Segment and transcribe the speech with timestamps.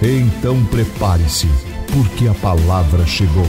[0.00, 1.48] Então prepare-se,
[1.92, 3.42] porque a palavra chegou.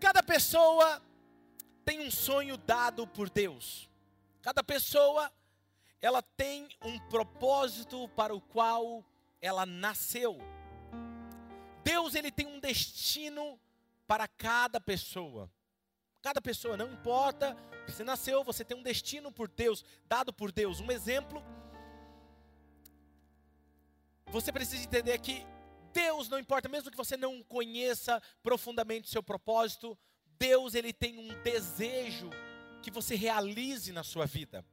[0.00, 1.00] Cada pessoa
[1.84, 3.88] tem um sonho dado por Deus.
[4.42, 5.30] Cada pessoa
[6.00, 9.04] ela tem um propósito para o qual
[9.40, 10.40] ela nasceu.
[11.84, 13.60] Deus ele tem um destino
[14.08, 15.48] para cada pessoa.
[16.20, 20.80] Cada pessoa, não importa, você nasceu, você tem um destino por Deus, dado por Deus.
[20.80, 21.40] Um exemplo
[24.32, 25.46] você precisa entender que
[25.92, 29.96] Deus não importa, mesmo que você não conheça profundamente o seu propósito,
[30.38, 32.30] Deus ele tem um desejo
[32.82, 34.64] que você realize na sua vida.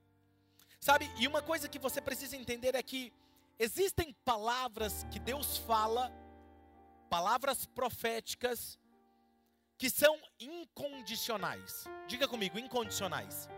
[0.80, 1.12] Sabe?
[1.20, 3.12] E uma coisa que você precisa entender é que
[3.60, 6.10] existem palavras que Deus fala,
[7.10, 8.80] palavras proféticas
[9.78, 11.84] que são incondicionais.
[12.08, 13.50] Diga comigo, incondicionais.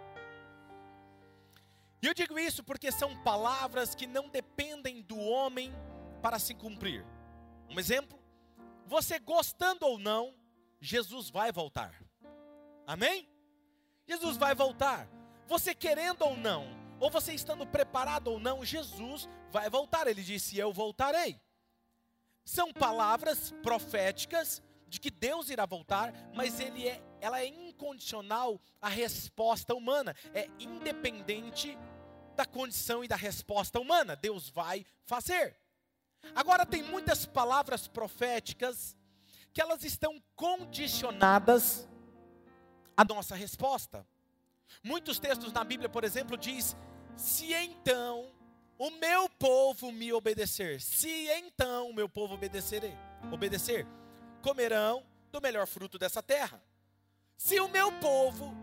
[2.01, 5.71] E eu digo isso porque são palavras que não dependem do homem
[6.21, 7.05] para se cumprir.
[7.69, 8.19] Um exemplo:
[8.85, 10.33] você gostando ou não,
[10.79, 11.93] Jesus vai voltar.
[12.85, 13.27] Amém?
[14.07, 15.07] Jesus vai voltar.
[15.47, 16.67] Você querendo ou não,
[16.99, 20.07] ou você estando preparado ou não, Jesus vai voltar.
[20.07, 21.39] Ele disse: Eu voltarei.
[22.43, 28.89] São palavras proféticas de que Deus irá voltar, mas ele é, ela é incondicional à
[28.89, 31.77] resposta humana, é independente
[32.35, 34.17] da condição e da resposta humana.
[34.17, 35.60] Deus vai fazer.
[36.35, 38.95] Agora tem muitas palavras proféticas
[39.53, 41.87] que elas estão condicionadas
[42.95, 44.05] à nossa resposta.
[44.83, 46.75] Muitos textos na Bíblia, por exemplo, diz:
[47.15, 48.31] "Se então
[48.77, 52.81] o meu povo me obedecer, se então o meu povo obedecer,
[53.31, 53.85] obedecer,
[54.41, 56.61] comerão do melhor fruto dessa terra.
[57.37, 58.55] Se o meu povo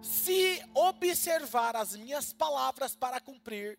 [0.00, 3.78] se observar as minhas palavras para cumprir,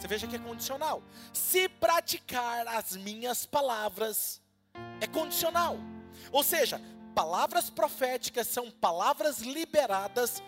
[0.00, 1.02] você veja que é condicional.
[1.30, 4.40] Se praticar as minhas palavras,
[4.98, 5.76] é condicional.
[6.32, 6.80] Ou seja,
[7.14, 10.42] palavras proféticas são palavras liberadas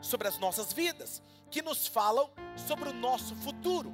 [0.00, 1.20] sobre as nossas vidas,
[1.50, 3.92] que nos falam sobre o nosso futuro.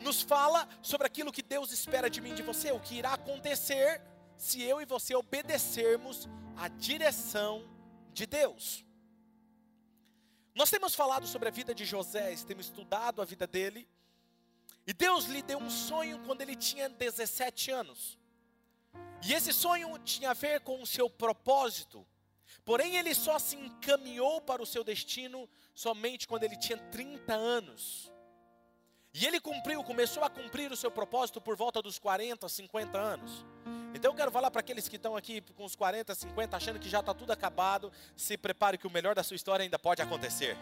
[0.00, 3.14] Nos fala sobre aquilo que Deus espera de mim e de você, o que irá
[3.14, 4.00] acontecer
[4.36, 7.64] se eu e você obedecermos à direção
[8.12, 8.87] de Deus.
[10.58, 13.88] Nós temos falado sobre a vida de José, temos estudado a vida dele.
[14.84, 18.18] E Deus lhe deu um sonho quando ele tinha 17 anos.
[19.24, 22.04] E esse sonho tinha a ver com o seu propósito.
[22.64, 28.10] Porém, ele só se encaminhou para o seu destino somente quando ele tinha 30 anos.
[29.14, 33.44] E ele cumpriu, começou a cumprir o seu propósito por volta dos 40, 50 anos.
[33.94, 36.88] Então eu quero falar para aqueles que estão aqui com os 40, 50, achando que
[36.88, 40.56] já está tudo acabado, se prepare que o melhor da sua história ainda pode acontecer.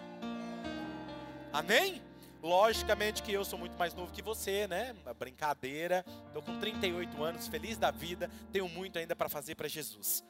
[1.52, 2.02] Amém?
[2.42, 4.94] Logicamente que eu sou muito mais novo que você, né?
[5.02, 6.04] Uma brincadeira.
[6.28, 10.22] Estou com 38 anos, feliz da vida, tenho muito ainda para fazer para Jesus.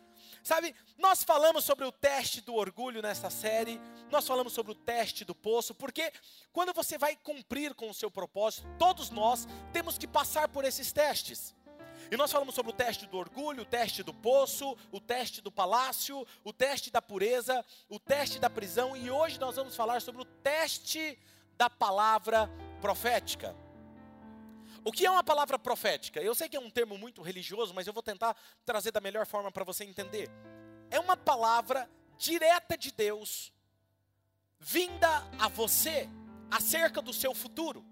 [0.47, 3.81] Sabe, nós falamos sobre o teste do orgulho nessa série,
[4.12, 6.12] nós falamos sobre o teste do poço, porque
[6.53, 10.93] quando você vai cumprir com o seu propósito, todos nós temos que passar por esses
[10.93, 11.53] testes.
[12.12, 15.51] E nós falamos sobre o teste do orgulho, o teste do poço, o teste do
[15.51, 20.23] palácio, o teste da pureza, o teste da prisão, e hoje nós vamos falar sobre
[20.23, 21.19] o teste
[21.57, 22.49] da palavra
[22.81, 23.66] profética.
[24.87, 26.23] O que é uma palavra profética?
[26.23, 29.27] Eu sei que é um termo muito religioso, mas eu vou tentar trazer da melhor
[29.27, 30.31] forma para você entender.
[30.89, 33.53] É uma palavra direta de Deus,
[34.61, 35.09] vinda
[35.41, 36.09] a você
[36.49, 37.84] acerca do seu futuro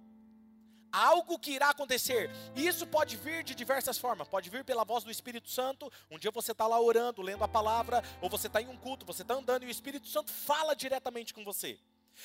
[0.93, 2.31] algo que irá acontecer.
[2.55, 4.29] E isso pode vir de diversas formas.
[4.29, 5.91] Pode vir pela voz do Espírito Santo.
[6.09, 9.05] Um dia você está lá orando, lendo a palavra, ou você está em um culto,
[9.05, 11.77] você está andando e o Espírito Santo fala diretamente com você.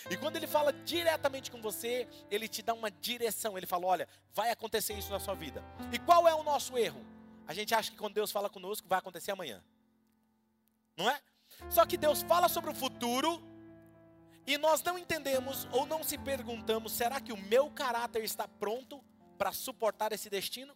[0.10, 3.58] E quando ele fala diretamente com você, ele te dá uma direção.
[3.58, 5.64] Ele fala: olha, vai acontecer isso na sua vida.
[5.92, 7.06] E qual é o nosso erro?
[7.48, 9.64] A gente acha que quando Deus fala conosco, vai acontecer amanhã.
[10.96, 11.20] Não é?
[11.70, 13.42] Só que Deus fala sobre o futuro
[14.46, 19.04] e nós não entendemos ou não se perguntamos: será que o meu caráter está pronto
[19.38, 20.76] para suportar esse destino?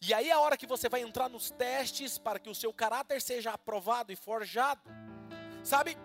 [0.00, 2.72] E aí é a hora que você vai entrar nos testes para que o seu
[2.72, 4.82] caráter seja aprovado e forjado.
[5.64, 5.96] Sabe?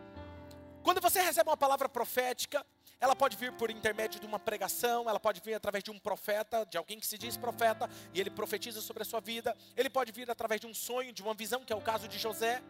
[0.83, 2.65] Quando você recebe uma palavra profética,
[3.00, 6.65] ela pode vir por intermédio de uma pregação, ela pode vir através de um profeta,
[6.65, 9.56] de alguém que se diz profeta, e ele profetiza sobre a sua vida.
[9.77, 12.19] Ele pode vir através de um sonho, de uma visão, que é o caso de
[12.19, 12.62] José.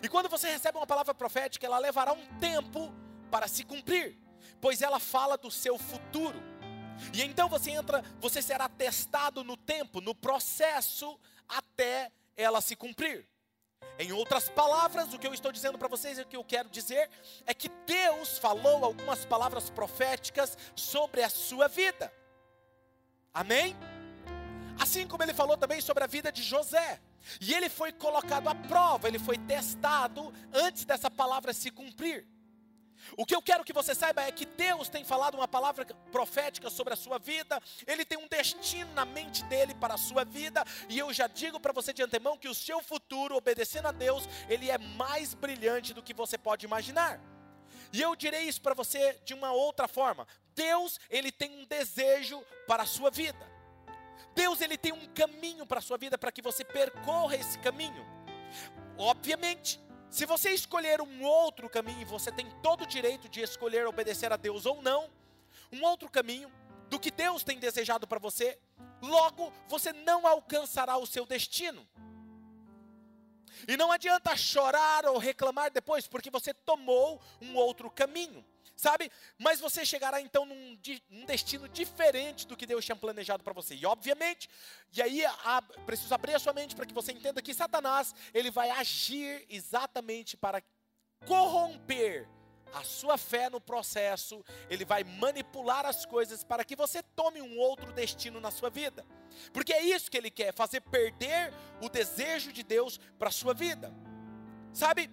[0.00, 2.94] E quando você recebe uma palavra profética, ela levará um tempo
[3.30, 4.16] para se cumprir,
[4.60, 6.40] pois ela fala do seu futuro.
[7.12, 11.18] E então você entra, você será testado no tempo, no processo,
[11.48, 13.26] até ela se cumprir.
[13.98, 17.08] Em outras palavras, o que eu estou dizendo para vocês, o que eu quero dizer,
[17.46, 22.12] é que Deus falou algumas palavras proféticas sobre a sua vida.
[23.32, 23.76] Amém?
[24.78, 27.00] Assim como ele falou também sobre a vida de José.
[27.40, 32.26] E ele foi colocado à prova, ele foi testado antes dessa palavra se cumprir.
[33.16, 36.70] O que eu quero que você saiba é que Deus tem falado uma palavra profética
[36.70, 40.64] sobre a sua vida, Ele tem um destino na mente dele para a sua vida,
[40.88, 44.28] e eu já digo para você de antemão que o seu futuro, obedecendo a Deus,
[44.48, 47.20] ele é mais brilhante do que você pode imaginar.
[47.92, 52.42] E eu direi isso para você de uma outra forma: Deus, ele tem um desejo
[52.66, 53.46] para a sua vida.
[54.34, 58.04] Deus, ele tem um caminho para a sua vida para que você percorra esse caminho.
[58.98, 59.80] Obviamente,
[60.16, 64.36] se você escolher um outro caminho, você tem todo o direito de escolher obedecer a
[64.38, 65.10] Deus ou não,
[65.70, 66.50] um outro caminho
[66.88, 68.58] do que Deus tem desejado para você,
[69.02, 71.86] logo você não alcançará o seu destino.
[73.68, 78.42] E não adianta chorar ou reclamar depois, porque você tomou um outro caminho
[78.76, 79.10] sabe?
[79.38, 80.78] Mas você chegará então num,
[81.08, 83.74] num destino diferente do que Deus tinha planejado para você.
[83.74, 84.48] E obviamente,
[84.92, 88.50] e aí a, preciso abrir a sua mente para que você entenda que Satanás, ele
[88.50, 90.62] vai agir exatamente para
[91.26, 92.28] corromper
[92.74, 97.58] a sua fé no processo, ele vai manipular as coisas para que você tome um
[97.58, 99.06] outro destino na sua vida.
[99.52, 103.54] Porque é isso que ele quer, fazer perder o desejo de Deus para a sua
[103.54, 103.92] vida.
[104.72, 105.10] Sabe?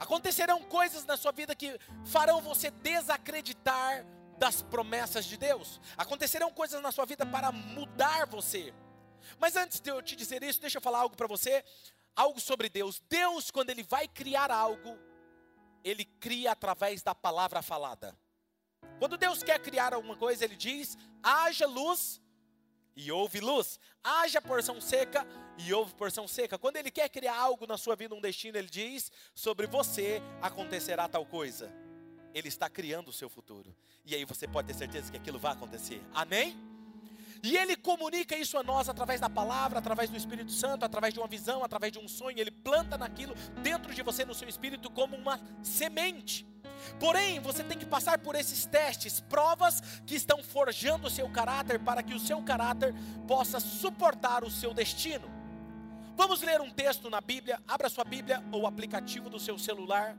[0.00, 4.04] Acontecerão coisas na sua vida que farão você desacreditar
[4.38, 5.78] das promessas de Deus.
[5.94, 8.72] Acontecerão coisas na sua vida para mudar você.
[9.38, 11.62] Mas antes de eu te dizer isso, deixa eu falar algo para você,
[12.16, 13.02] algo sobre Deus.
[13.10, 14.98] Deus, quando ele vai criar algo,
[15.84, 18.16] ele cria através da palavra falada.
[18.98, 22.20] Quando Deus quer criar alguma coisa, ele diz: haja luz
[22.96, 23.78] e houve luz.
[24.02, 25.26] Haja porção seca
[25.58, 26.58] e houve porção seca.
[26.58, 31.08] Quando ele quer criar algo na sua vida, um destino, ele diz: sobre você acontecerá
[31.08, 31.72] tal coisa.
[32.32, 33.74] Ele está criando o seu futuro.
[34.04, 36.00] E aí você pode ter certeza que aquilo vai acontecer.
[36.14, 36.56] Amém?
[37.42, 41.20] E ele comunica isso a nós através da palavra, através do Espírito Santo, através de
[41.20, 42.38] uma visão, através de um sonho.
[42.38, 46.46] Ele planta naquilo dentro de você, no seu espírito, como uma semente.
[46.98, 51.78] Porém, você tem que passar por esses testes, provas que estão forjando o seu caráter
[51.78, 52.94] para que o seu caráter
[53.26, 55.30] possa suportar o seu destino.
[56.16, 57.62] Vamos ler um texto na Bíblia.
[57.66, 60.16] Abra sua Bíblia ou aplicativo do seu celular.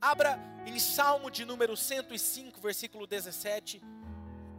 [0.00, 3.82] Abra em Salmo de número 105, versículo 17.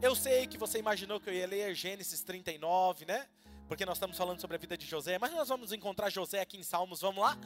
[0.01, 3.25] Eu sei que você imaginou que eu ia ler Gênesis 39, né?
[3.67, 6.57] Porque nós estamos falando sobre a vida de José, mas nós vamos encontrar José aqui
[6.57, 7.37] em Salmos, vamos lá?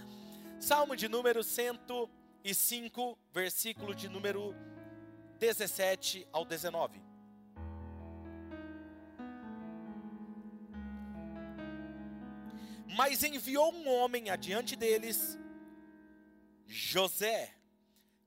[0.59, 4.53] Salmo de número 105 e 5, versículo de número
[5.39, 7.01] 17 ao 19.
[12.95, 15.39] Mas enviou um homem adiante deles,
[16.67, 17.55] José,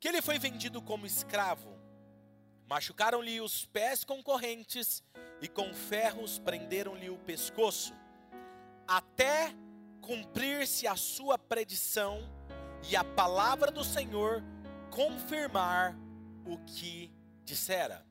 [0.01, 1.77] que ele foi vendido como escravo.
[2.67, 5.05] Machucaram-lhe os pés com correntes
[5.41, 7.95] e com ferros prenderam-lhe o pescoço,
[8.89, 9.55] até
[10.01, 12.36] cumprir-se a sua predição
[12.89, 14.43] e a palavra do Senhor
[14.91, 15.97] confirmar
[16.45, 17.11] o que
[17.45, 18.07] dissera.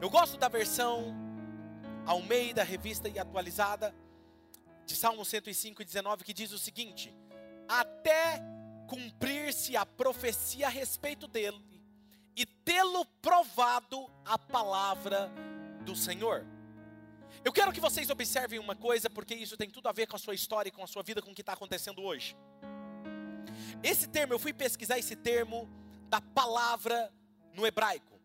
[0.00, 1.14] Eu gosto da versão
[2.06, 3.94] Almeida, revista e atualizada,
[4.86, 7.14] de Salmo 105 e 19, que diz o seguinte:
[7.68, 8.40] Até
[8.88, 11.62] cumprir-se a profecia a respeito dele
[12.34, 15.30] e tê-lo provado a palavra
[15.84, 16.46] do Senhor.
[17.44, 20.18] Eu quero que vocês observem uma coisa, porque isso tem tudo a ver com a
[20.18, 22.34] sua história com a sua vida, com o que está acontecendo hoje.
[23.82, 25.68] Esse termo, eu fui pesquisar esse termo
[26.08, 27.12] da palavra
[27.54, 28.20] no hebraico.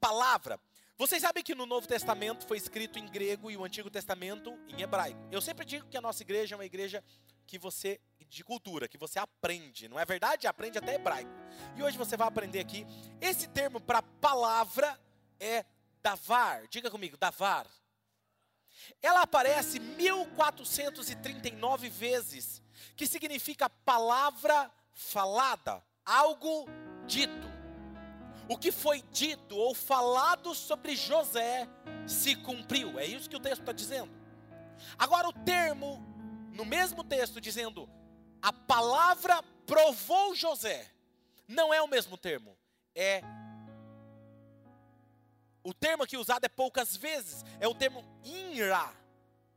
[0.00, 0.60] Palavra.
[0.96, 4.82] Vocês sabem que no Novo Testamento foi escrito em grego e o Antigo Testamento em
[4.82, 5.18] hebraico.
[5.32, 7.02] Eu sempre digo que a nossa igreja é uma igreja
[7.46, 10.46] que você de cultura, que você aprende, não é verdade?
[10.46, 11.30] Aprende até hebraico.
[11.76, 12.86] E hoje você vai aprender aqui.
[13.20, 14.98] Esse termo para palavra
[15.38, 15.64] é
[16.02, 16.66] davar.
[16.68, 17.66] Diga comigo, davar.
[19.02, 22.62] Ela aparece 1439 vezes
[22.96, 26.66] que significa palavra falada, algo
[27.06, 27.52] dito.
[28.48, 31.66] O que foi dito ou falado sobre José
[32.06, 34.12] se cumpriu, é isso que o texto está dizendo.
[34.98, 36.02] Agora, o termo,
[36.52, 37.88] no mesmo texto, dizendo
[38.42, 40.90] a palavra provou José,
[41.48, 42.56] não é o mesmo termo.
[42.94, 43.22] É
[45.64, 47.42] o termo aqui usado é poucas vezes.
[47.58, 48.92] É o termo inra.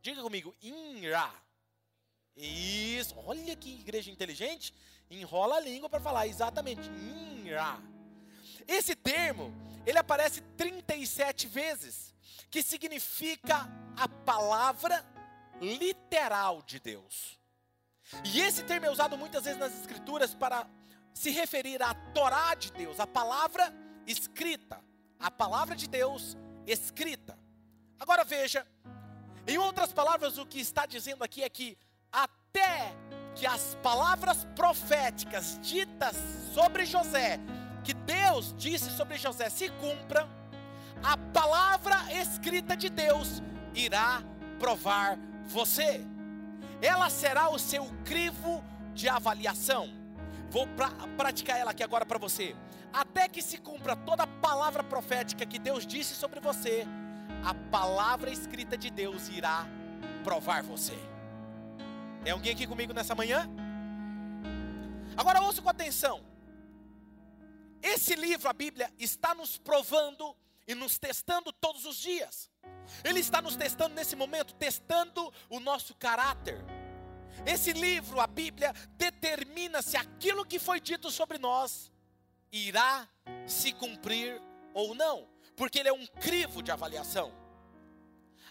[0.00, 1.30] Diga comigo, inra.
[2.34, 3.14] Isso.
[3.18, 4.74] Olha que igreja inteligente.
[5.10, 6.88] Enrola a língua para falar exatamente.
[6.88, 7.78] Inra.
[8.66, 9.54] Esse termo,
[9.86, 12.14] ele aparece 37 vezes,
[12.50, 15.04] que significa a palavra
[15.60, 17.38] literal de Deus.
[18.24, 20.66] E esse termo é usado muitas vezes nas escrituras para
[21.12, 23.74] se referir à Torá de Deus, a palavra
[24.06, 24.87] escrita
[25.18, 27.38] a palavra de Deus escrita.
[27.98, 28.66] Agora veja,
[29.46, 31.76] em outras palavras, o que está dizendo aqui é que
[32.12, 32.94] até
[33.34, 36.16] que as palavras proféticas ditas
[36.52, 37.40] sobre José,
[37.84, 40.28] que Deus disse sobre José, se cumpram,
[41.02, 43.42] a palavra escrita de Deus
[43.74, 44.22] irá
[44.58, 46.04] provar você.
[46.82, 49.97] Ela será o seu crivo de avaliação.
[50.50, 52.56] Vou pra, praticar ela aqui agora para você
[52.92, 56.86] até que se cumpra toda a palavra profética que Deus disse sobre você,
[57.44, 59.66] a palavra escrita de Deus irá
[60.24, 60.96] provar você.
[62.22, 63.48] Tem alguém aqui comigo nessa manhã?
[65.16, 66.24] Agora ouça com atenção.
[67.82, 70.36] Esse livro, a Bíblia, está nos provando
[70.66, 72.50] e nos testando todos os dias.
[73.04, 76.64] Ele está nos testando nesse momento, testando o nosso caráter.
[77.46, 81.90] Esse livro, a Bíblia, determina se aquilo que foi dito sobre nós
[82.52, 83.08] irá
[83.46, 84.40] se cumprir
[84.74, 87.32] ou não, porque ele é um crivo de avaliação.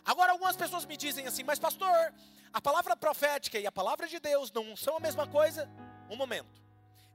[0.03, 2.13] Agora, algumas pessoas me dizem assim, mas pastor,
[2.53, 5.70] a palavra profética e a palavra de Deus não são a mesma coisa?
[6.10, 6.62] Um momento.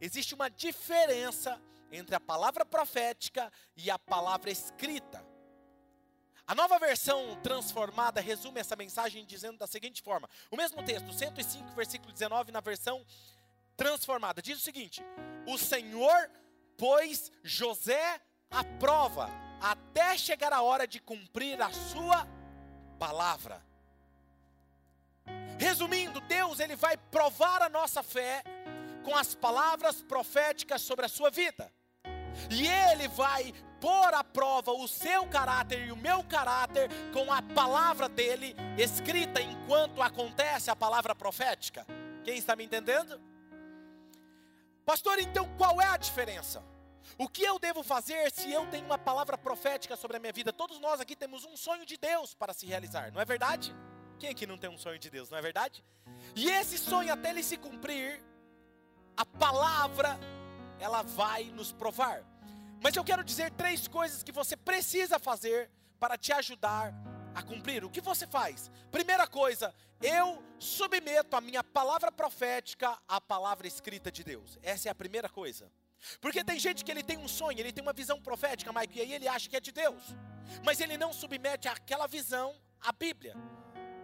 [0.00, 1.60] Existe uma diferença
[1.90, 5.31] entre a palavra profética e a palavra escrita.
[6.46, 11.72] A nova versão transformada resume essa mensagem dizendo da seguinte forma: o mesmo texto, 105,
[11.74, 13.04] versículo 19, na versão
[13.76, 15.02] transformada, diz o seguinte:
[15.46, 16.30] O Senhor
[16.76, 18.20] pois José
[18.50, 19.30] aprova
[19.60, 22.26] até chegar a hora de cumprir a sua
[22.98, 23.64] palavra.
[25.58, 28.42] Resumindo, Deus ele vai provar a nossa fé
[29.04, 31.72] com as palavras proféticas sobre a sua vida.
[32.50, 37.42] E ele vai pôr à prova o seu caráter e o meu caráter com a
[37.42, 41.84] palavra dele escrita enquanto acontece a palavra profética.
[42.22, 43.20] Quem está me entendendo?
[44.86, 46.62] Pastor, então qual é a diferença?
[47.18, 50.52] O que eu devo fazer se eu tenho uma palavra profética sobre a minha vida?
[50.52, 53.74] Todos nós aqui temos um sonho de Deus para se realizar, não é verdade?
[54.16, 55.84] Quem aqui não tem um sonho de Deus, não é verdade?
[56.36, 58.22] E esse sonho, até ele se cumprir,
[59.16, 60.16] a palavra,
[60.78, 62.31] ela vai nos provar.
[62.82, 65.70] Mas eu quero dizer três coisas que você precisa fazer
[66.00, 66.92] para te ajudar
[67.32, 67.84] a cumprir.
[67.84, 68.72] O que você faz?
[68.90, 69.72] Primeira coisa,
[70.02, 74.58] eu submeto a minha palavra profética à palavra escrita de Deus.
[74.62, 75.70] Essa é a primeira coisa.
[76.20, 79.02] Porque tem gente que ele tem um sonho, ele tem uma visão profética, Mike, e
[79.02, 80.02] aí ele acha que é de Deus.
[80.64, 83.36] Mas ele não submete aquela visão à Bíblia.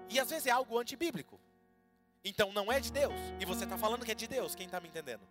[0.08, 1.40] E às vezes é algo antibíblico.
[2.24, 3.20] Então não é de Deus.
[3.40, 5.26] E você está falando que é de Deus, quem está me entendendo?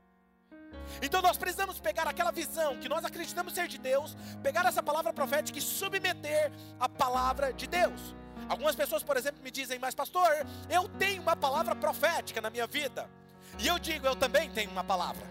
[1.01, 5.13] Então nós precisamos pegar aquela visão que nós acreditamos ser de Deus, pegar essa palavra
[5.13, 8.15] profética e submeter a palavra de Deus.
[8.49, 10.29] Algumas pessoas, por exemplo, me dizem, mas pastor,
[10.69, 13.09] eu tenho uma palavra profética na minha vida.
[13.59, 15.25] E eu digo, eu também tenho uma palavra.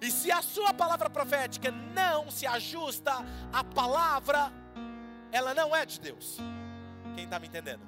[0.00, 3.12] E se a sua palavra profética não se ajusta
[3.52, 4.50] à palavra,
[5.30, 6.38] ela não é de Deus.
[7.14, 7.82] Quem está me entendendo?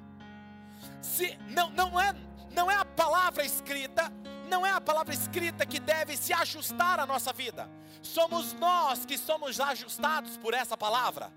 [1.01, 2.13] Se não, não é
[2.57, 4.11] não é a palavra escrita,
[4.47, 7.69] não é a palavra escrita que deve se ajustar à nossa vida.
[8.01, 11.31] Somos nós que somos ajustados por essa palavra.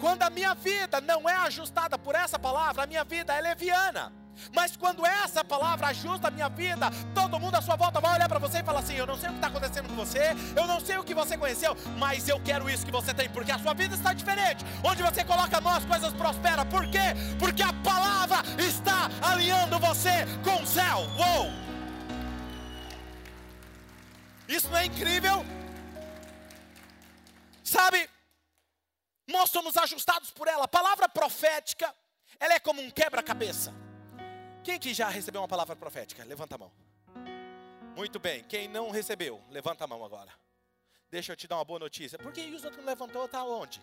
[0.00, 4.12] Quando a minha vida não é ajustada por essa palavra, a minha vida é leviana.
[4.54, 8.28] Mas quando essa palavra ajusta a minha vida, todo mundo à sua volta vai olhar
[8.28, 10.66] para você e falar assim: Eu não sei o que está acontecendo com você, eu
[10.66, 13.58] não sei o que você conheceu, mas eu quero isso que você tem, porque a
[13.58, 14.64] sua vida está diferente.
[14.84, 16.66] Onde você coloca a mão, as coisas prosperam.
[16.66, 17.14] Por quê?
[17.38, 20.98] Porque a palavra está alinhando você com o céu.
[21.16, 21.65] Uou!
[24.48, 25.44] Isso não é incrível?
[27.64, 28.08] Sabe,
[29.26, 30.64] nós somos ajustados por ela.
[30.64, 31.92] A palavra profética,
[32.38, 33.74] ela é como um quebra-cabeça.
[34.62, 36.24] Quem que já recebeu uma palavra profética?
[36.24, 36.72] Levanta a mão.
[37.96, 38.44] Muito bem.
[38.44, 40.32] Quem não recebeu, levanta a mão agora.
[41.10, 42.18] Deixa eu te dar uma boa notícia.
[42.18, 43.24] Por que os outros não levantou?
[43.24, 43.82] Está onde?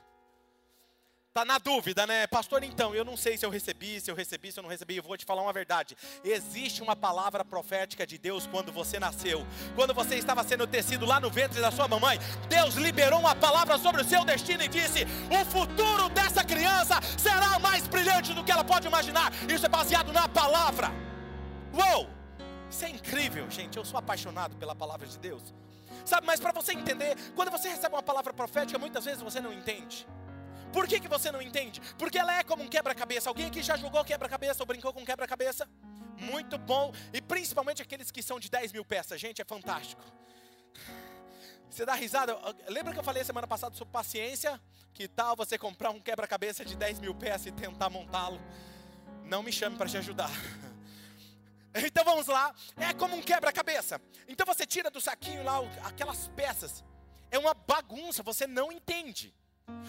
[1.35, 2.27] Está na dúvida, né?
[2.27, 4.97] Pastor, então, eu não sei se eu recebi, se eu recebi, se eu não recebi.
[4.97, 5.97] Eu vou te falar uma verdade.
[6.23, 9.43] Existe uma palavra profética de Deus quando você nasceu.
[9.75, 13.79] Quando você estava sendo tecido lá no ventre da sua mamãe, Deus liberou uma palavra
[13.79, 18.51] sobre o seu destino e disse: O futuro dessa criança será mais brilhante do que
[18.51, 19.33] ela pode imaginar.
[19.51, 20.91] Isso é baseado na palavra.
[21.73, 22.07] Uou!
[22.69, 23.75] Isso é incrível, gente.
[23.75, 25.41] Eu sou apaixonado pela palavra de Deus.
[26.05, 29.51] Sabe, mas para você entender, quando você recebe uma palavra profética, muitas vezes você não
[29.51, 30.05] entende.
[30.73, 31.79] Por que, que você não entende?
[31.99, 33.29] Porque ela é como um quebra-cabeça.
[33.29, 35.69] Alguém aqui já jogou quebra-cabeça ou brincou com quebra-cabeça?
[36.19, 36.91] Muito bom.
[37.13, 39.21] E principalmente aqueles que são de 10 mil peças.
[39.21, 40.03] Gente, é fantástico.
[41.69, 42.35] Você dá risada?
[42.67, 44.59] Lembra que eu falei semana passada sobre paciência?
[44.95, 48.41] Que tal você comprar um quebra-cabeça de 10 mil peças e tentar montá-lo?
[49.23, 50.31] Não me chame para te ajudar.
[51.75, 52.53] Então vamos lá.
[52.77, 53.99] É como um quebra-cabeça.
[54.27, 56.83] Então você tira do saquinho lá aquelas peças.
[57.31, 59.33] É uma bagunça, você não entende.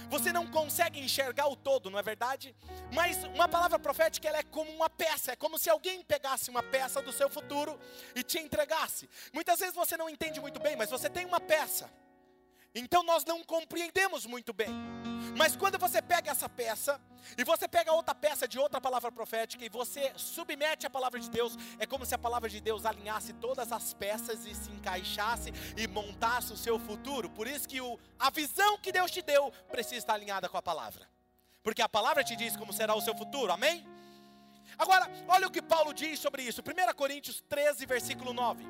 [0.09, 2.55] Você não consegue enxergar o todo, não é verdade?
[2.93, 6.63] Mas uma palavra profética ela é como uma peça, é como se alguém pegasse uma
[6.63, 7.79] peça do seu futuro
[8.15, 9.09] e te entregasse.
[9.33, 11.91] Muitas vezes você não entende muito bem, mas você tem uma peça.
[12.75, 14.69] Então nós não compreendemos muito bem.
[15.37, 17.01] Mas quando você pega essa peça,
[17.39, 21.31] e você pega outra peça de outra palavra profética, e você submete a palavra de
[21.31, 25.53] Deus, é como se a palavra de Deus alinhasse todas as peças e se encaixasse
[25.77, 27.31] e montasse o seu futuro.
[27.31, 30.63] Por isso que o, a visão que Deus te deu precisa estar alinhada com a
[30.63, 31.09] palavra.
[31.63, 33.87] Porque a palavra te diz como será o seu futuro, amém?
[34.77, 36.61] Agora, olha o que Paulo diz sobre isso.
[36.61, 38.65] 1 Coríntios 13, versículo 9.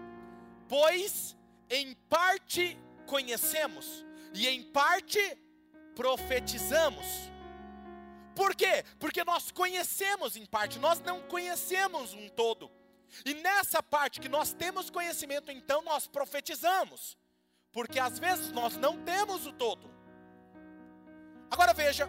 [0.69, 1.37] Pois
[1.71, 5.21] em parte conhecemos, e em parte
[5.95, 7.07] profetizamos.
[8.35, 8.85] Por quê?
[8.99, 12.71] Porque nós conhecemos em parte, nós não conhecemos um todo.
[13.25, 17.17] E nessa parte que nós temos conhecimento, então nós profetizamos.
[17.71, 19.89] Porque às vezes nós não temos o todo.
[21.51, 22.09] Agora veja,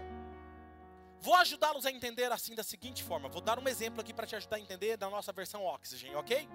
[1.21, 3.29] vou ajudá-los a entender assim da seguinte forma.
[3.29, 6.49] Vou dar um exemplo aqui para te ajudar a entender da nossa versão Oxygen, ok?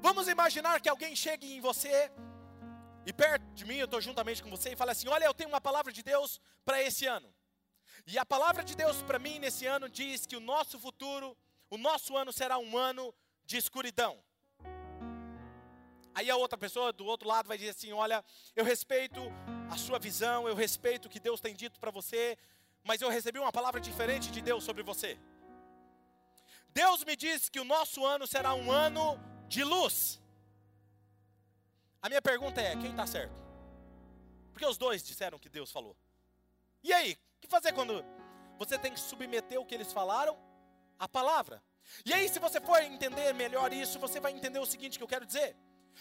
[0.00, 2.10] Vamos imaginar que alguém chegue em você
[3.10, 5.50] e perto de mim, eu estou juntamente com você e fala assim: Olha, eu tenho
[5.50, 7.28] uma palavra de Deus para esse ano.
[8.06, 11.36] E a palavra de Deus para mim nesse ano diz que o nosso futuro,
[11.68, 13.12] o nosso ano será um ano
[13.44, 14.16] de escuridão.
[16.14, 18.24] Aí a outra pessoa do outro lado vai dizer assim: Olha,
[18.54, 19.20] eu respeito
[19.68, 22.38] a sua visão, eu respeito o que Deus tem dito para você,
[22.84, 25.18] mas eu recebi uma palavra diferente de Deus sobre você.
[26.68, 30.20] Deus me disse que o nosso ano será um ano de luz.
[32.02, 33.34] A minha pergunta é: quem está certo?
[34.52, 35.96] Porque os dois disseram que Deus falou.
[36.82, 38.04] E aí, o que fazer quando
[38.58, 40.38] você tem que submeter o que eles falaram
[40.98, 41.62] à palavra?
[42.04, 45.08] E aí, se você for entender melhor isso, você vai entender o seguinte que eu
[45.08, 45.56] quero dizer.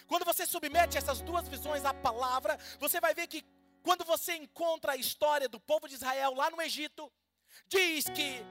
[0.08, 3.46] Quando você submete essas duas visões à palavra, você vai ver que
[3.82, 7.12] quando você encontra a história do povo de Israel lá no Egito,
[7.68, 8.46] diz que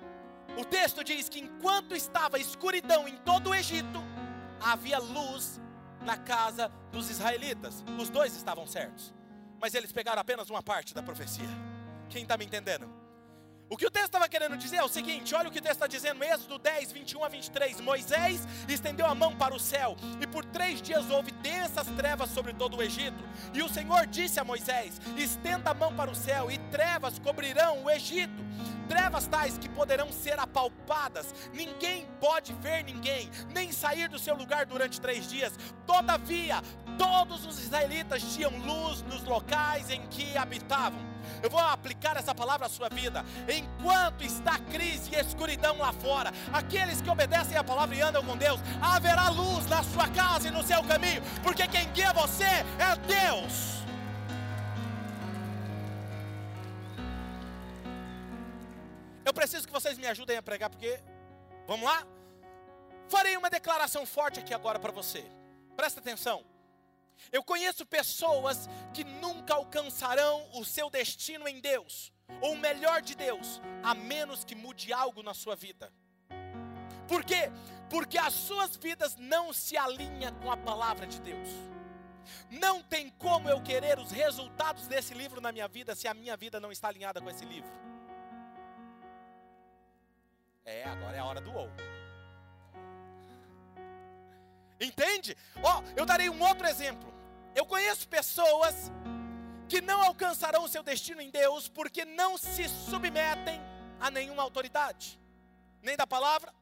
[0.59, 4.01] o texto diz que enquanto estava escuridão em todo o Egito,
[4.61, 5.61] havia luz
[6.09, 7.85] na casa dos israelitas.
[8.01, 9.13] Os dois estavam certos,
[9.61, 11.49] mas eles pegaram apenas uma parte da profecia.
[12.09, 12.89] Quem está me entendendo?
[13.71, 15.75] O que o texto estava querendo dizer é o seguinte: olha o que o texto
[15.75, 17.81] está dizendo, Êxodo 10, 21 a 23.
[17.81, 22.55] Moisés estendeu a mão para o céu, e por três dias houve densas trevas sobre
[22.55, 23.23] todo o Egito.
[23.53, 27.85] E o Senhor disse a Moisés: estenda a mão para o céu, e trevas cobrirão
[27.85, 28.49] o Egito
[28.89, 34.65] trevas tais que poderão ser apalpadas, ninguém pode ver ninguém, nem sair do seu lugar
[34.65, 35.53] durante três dias.
[35.87, 36.63] Todavia,
[36.99, 41.01] todos os israelitas tinham luz nos locais em que habitavam.
[41.43, 43.25] Eu vou aplicar essa palavra à sua vida.
[43.49, 48.37] Enquanto está crise e escuridão lá fora, aqueles que obedecem a palavra e andam com
[48.37, 52.97] Deus, haverá luz na sua casa e no seu caminho, porque quem guia você é
[53.07, 53.79] Deus.
[59.25, 61.01] Eu preciso que vocês me ajudem a pregar, porque,
[61.67, 62.03] vamos lá?
[63.09, 65.25] Farei uma declaração forte aqui agora para você.
[65.77, 66.43] Presta atenção.
[67.33, 73.15] Eu conheço pessoas que nunca alcançarão o seu destino em Deus, ou o melhor de
[73.15, 75.93] Deus, a menos que mude algo na sua vida.
[77.07, 77.51] Por quê?
[77.89, 81.49] Porque as suas vidas não se alinham com a palavra de Deus.
[82.51, 86.37] Não tem como eu querer os resultados desse livro na minha vida se a minha
[86.37, 87.71] vida não está alinhada com esse livro.
[90.65, 91.71] É, agora é a hora do ou.
[94.81, 95.37] Entende?
[95.63, 97.13] Ó, oh, eu darei um outro exemplo.
[97.55, 98.75] Eu conheço pessoas
[99.69, 103.61] que não alcançarão o seu destino em Deus porque não se submetem
[104.01, 105.21] a nenhuma autoridade,
[105.83, 106.55] nem da palavra,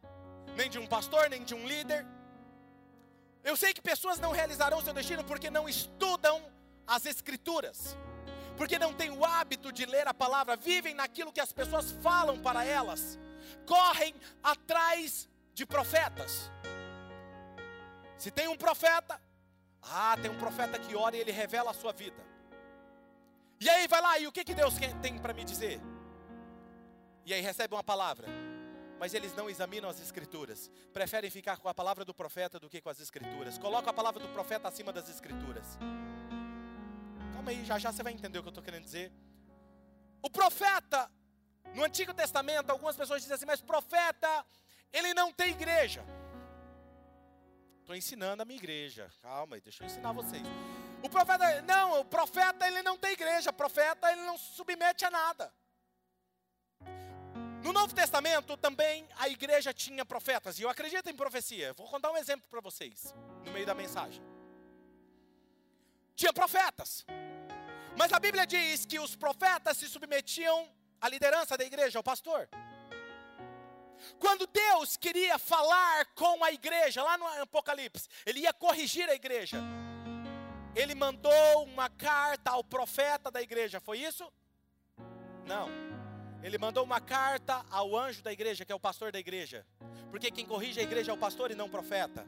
[0.57, 2.07] nem de um pastor, nem de um líder.
[3.45, 6.43] Eu sei que pessoas não realizarão o seu destino porque não estudam
[6.87, 7.97] as Escrituras,
[8.57, 12.39] porque não têm o hábito de ler a palavra, vivem naquilo que as pessoas falam
[12.41, 13.19] para elas
[13.67, 16.51] correm atrás de profetas.
[18.19, 19.21] Se tem um profeta,
[19.83, 22.25] ah, tem um profeta que ora e ele revela a sua vida.
[23.61, 25.81] E aí vai lá, e o que, que Deus tem para me dizer?
[27.25, 28.29] E aí recebe uma palavra.
[28.99, 30.71] Mas eles não examinam as escrituras.
[30.93, 33.59] Preferem ficar com a palavra do profeta do que com as escrituras.
[33.59, 35.79] Coloca a palavra do profeta acima das escrituras.
[37.35, 39.13] calma aí, já já você vai entender o que eu estou querendo dizer.
[40.23, 41.11] O profeta,
[41.75, 44.45] no Antigo Testamento, algumas pessoas dizem assim, mas profeta,
[44.93, 46.03] ele não tem igreja.
[47.87, 49.09] Estou ensinando a minha igreja.
[49.23, 50.43] Calma aí, deixa eu ensinar vocês.
[51.05, 53.51] O profeta, não, o profeta ele não tem igreja.
[53.51, 55.55] O profeta ele não se submete a nada.
[57.63, 61.75] No Novo Testamento também a igreja tinha profetas, e eu acredito em profecia.
[61.75, 64.21] Vou contar um exemplo para vocês, no meio da mensagem.
[66.17, 67.07] Tinha profetas,
[67.97, 70.69] mas a Bíblia diz que os profetas se submetiam
[71.01, 72.49] à liderança da igreja, ao pastor.
[74.19, 79.59] Quando Deus queria falar com a igreja, lá no Apocalipse, ele ia corrigir a igreja.
[80.75, 84.31] Ele mandou uma carta ao profeta da igreja, foi isso?
[85.47, 85.69] Não.
[86.43, 89.67] Ele mandou uma carta ao anjo da igreja, que é o pastor da igreja.
[90.11, 92.27] Porque quem corrige a igreja é o pastor e não o profeta.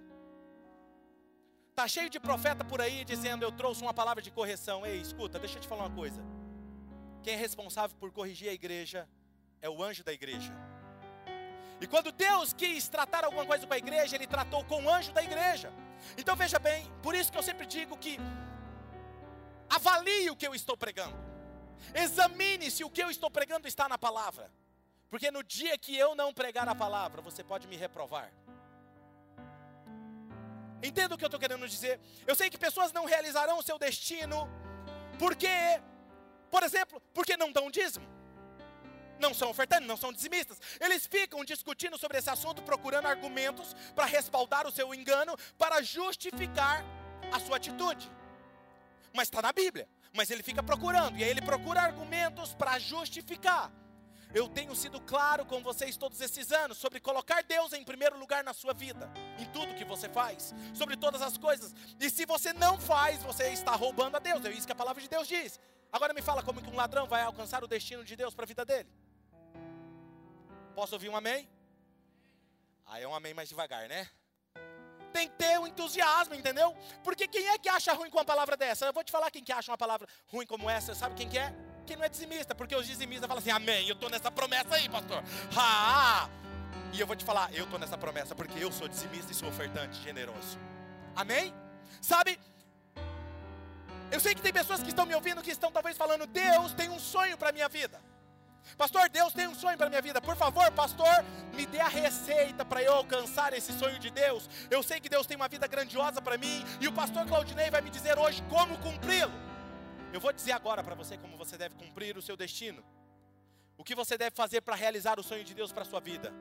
[1.74, 4.84] Tá cheio de profeta por aí dizendo eu trouxe uma palavra de correção.
[4.84, 6.20] Ei, escuta, deixa eu te falar uma coisa.
[7.22, 9.08] Quem é responsável por corrigir a igreja
[9.60, 10.52] é o anjo da igreja.
[11.80, 15.12] E quando Deus quis tratar alguma coisa com a igreja, Ele tratou com o anjo
[15.12, 15.72] da igreja.
[16.16, 18.18] Então veja bem, por isso que eu sempre digo que
[19.68, 21.16] avalie o que eu estou pregando.
[21.94, 24.50] Examine se o que eu estou pregando está na palavra.
[25.08, 28.32] Porque no dia que eu não pregar a palavra, você pode me reprovar.
[30.82, 32.00] Entenda o que eu estou querendo dizer?
[32.26, 34.48] Eu sei que pessoas não realizarão o seu destino,
[35.18, 35.48] porque,
[36.50, 38.17] por exemplo, porque não dão dízimo
[39.18, 40.60] não são ofertantes, não são dizimistas.
[40.80, 46.84] Eles ficam discutindo sobre esse assunto, procurando argumentos para respaldar o seu engano, para justificar
[47.32, 48.10] a sua atitude.
[49.12, 49.88] Mas está na Bíblia.
[50.14, 53.70] Mas ele fica procurando, e aí ele procura argumentos para justificar.
[54.34, 58.44] Eu tenho sido claro com vocês todos esses anos sobre colocar Deus em primeiro lugar
[58.44, 61.74] na sua vida, em tudo que você faz, sobre todas as coisas.
[61.98, 64.44] E se você não faz, você está roubando a Deus.
[64.44, 65.58] É isso que a palavra de Deus diz.
[65.90, 68.46] Agora me fala como que um ladrão vai alcançar o destino de Deus para a
[68.46, 68.88] vida dele.
[70.78, 71.48] Posso ouvir um amém?
[72.86, 74.08] Aí é um amém mais devagar, né?
[75.12, 76.72] Tem que ter um entusiasmo, entendeu?
[77.02, 78.86] Porque quem é que acha ruim com uma palavra dessa?
[78.86, 80.94] Eu vou te falar quem que acha uma palavra ruim como essa.
[80.94, 81.52] Sabe quem que é?
[81.84, 82.54] Quem não é dizimista.
[82.54, 85.20] Porque os dizimistas falam assim, amém, eu estou nessa promessa aí, pastor.
[85.56, 86.28] Ah!
[86.92, 89.48] E eu vou te falar, eu estou nessa promessa porque eu sou dizimista e sou
[89.48, 90.60] ofertante generoso.
[91.16, 91.52] Amém?
[92.00, 92.38] Sabe?
[94.12, 96.88] Eu sei que tem pessoas que estão me ouvindo que estão talvez falando, Deus tem
[96.88, 98.00] um sonho para minha vida.
[98.76, 100.20] Pastor, Deus tem um sonho para minha vida.
[100.20, 104.48] Por favor, pastor, me dê a receita para eu alcançar esse sonho de Deus.
[104.70, 107.80] Eu sei que Deus tem uma vida grandiosa para mim e o pastor Claudinei vai
[107.80, 109.32] me dizer hoje como cumpri-lo.
[110.12, 112.82] Eu vou dizer agora para você como você deve cumprir o seu destino.
[113.76, 116.32] O que você deve fazer para realizar o sonho de Deus para sua vida?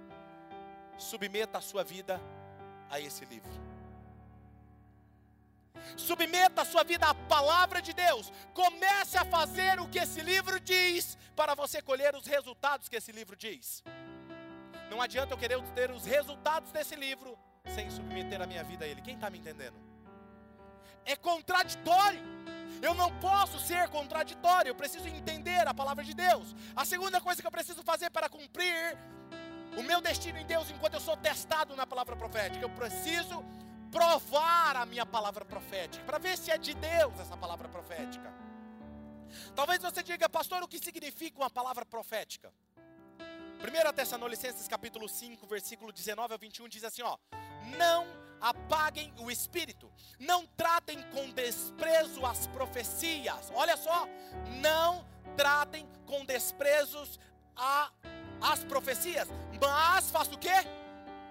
[0.97, 2.19] Submeta a sua vida
[2.89, 3.66] a esse livro.
[5.95, 8.31] Submeta a sua vida à palavra de Deus.
[8.53, 13.11] Comece a fazer o que esse livro diz, para você colher os resultados que esse
[13.11, 13.83] livro diz.
[14.89, 17.37] Não adianta eu querer ter os resultados desse livro
[17.75, 19.01] sem submeter a minha vida a ele.
[19.01, 19.75] Quem está me entendendo?
[21.05, 22.21] É contraditório.
[22.81, 24.69] Eu não posso ser contraditório.
[24.69, 26.55] Eu preciso entender a palavra de Deus.
[26.75, 28.97] A segunda coisa que eu preciso fazer para cumprir
[29.77, 33.45] o meu destino em Deus enquanto eu sou testado na palavra profética, eu preciso
[33.91, 38.33] provar a minha palavra profética, para ver se é de Deus essa palavra profética.
[39.55, 42.53] Talvez você diga, pastor, o que significa uma palavra profética?
[43.19, 47.17] 1 Tessalonicenses capítulo 5, versículo 19 a 21 diz assim, ó:
[47.77, 48.05] Não
[48.39, 53.51] apaguem o espírito, não tratem com desprezo as profecias.
[53.53, 54.07] Olha só,
[54.61, 57.19] não tratem com desprezos
[57.55, 57.91] a,
[58.41, 59.27] as profecias,
[59.59, 60.53] mas faça o que?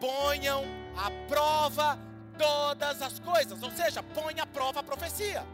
[0.00, 0.64] Ponham
[0.96, 1.98] à prova
[2.38, 5.44] todas as coisas, ou seja, põe à prova a profecia.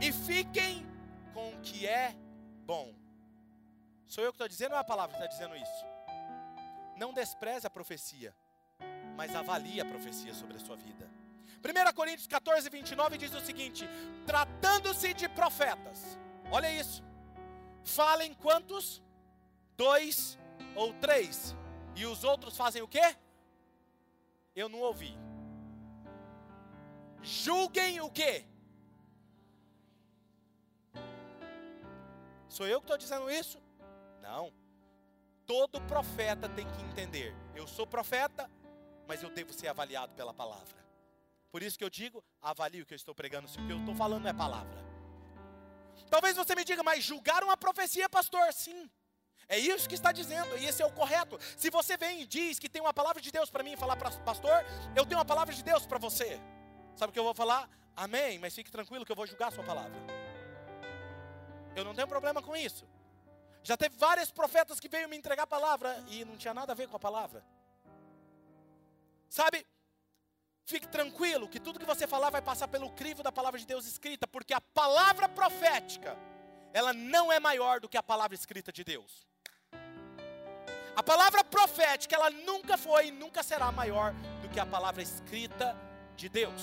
[0.00, 0.86] E fiquem
[1.34, 2.14] com o que é
[2.64, 2.94] bom.
[4.06, 5.84] Sou eu que estou dizendo ou é a palavra que está dizendo isso?
[6.96, 8.34] Não despreze a profecia,
[9.16, 11.08] mas avalie a profecia sobre a sua vida.
[11.64, 13.88] 1 Coríntios 14, 29 diz o seguinte:
[14.26, 16.18] tratando-se de profetas,
[16.50, 17.02] olha isso,
[17.84, 19.02] falem quantos?
[19.76, 20.36] Dois
[20.74, 21.54] ou três,
[21.94, 23.16] e os outros fazem o quê?
[24.60, 25.12] Eu não ouvi.
[27.22, 28.44] Julguem o quê?
[32.48, 33.62] Sou eu que estou dizendo isso?
[34.20, 34.52] Não.
[35.46, 37.32] Todo profeta tem que entender.
[37.54, 38.50] Eu sou profeta,
[39.06, 40.78] mas eu devo ser avaliado pela palavra.
[41.52, 43.78] Por isso que eu digo, avalie o que eu estou pregando, se o que eu
[43.78, 44.84] estou falando é palavra.
[46.10, 48.52] Talvez você me diga, mas julgar uma profecia, pastor?
[48.52, 48.90] Sim.
[49.48, 51.38] É isso que está dizendo, e esse é o correto.
[51.56, 53.96] Se você vem e diz que tem uma palavra de Deus para mim e falar
[53.96, 56.38] para pastor, eu tenho uma palavra de Deus para você.
[56.94, 57.68] Sabe o que eu vou falar?
[57.96, 59.98] Amém, mas fique tranquilo que eu vou julgar a sua palavra.
[61.74, 62.86] Eu não tenho problema com isso.
[63.62, 66.74] Já teve vários profetas que veio me entregar a palavra e não tinha nada a
[66.74, 67.42] ver com a palavra.
[69.30, 69.66] Sabe?
[70.64, 73.86] Fique tranquilo que tudo que você falar vai passar pelo crivo da palavra de Deus
[73.86, 76.16] escrita, porque a palavra profética,
[76.74, 79.27] ela não é maior do que a palavra escrita de Deus.
[80.98, 85.76] A palavra profética, ela nunca foi e nunca será maior do que a palavra escrita
[86.20, 86.62] de Deus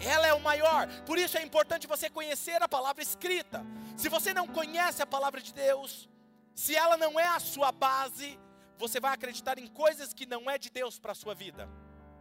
[0.00, 0.88] ela é o maior.
[1.06, 3.64] Por isso é importante você conhecer a palavra escrita.
[3.96, 6.08] Se você não conhece a palavra de Deus,
[6.54, 8.38] se ela não é a sua base,
[8.76, 11.68] você vai acreditar em coisas que não é de Deus para a sua vida.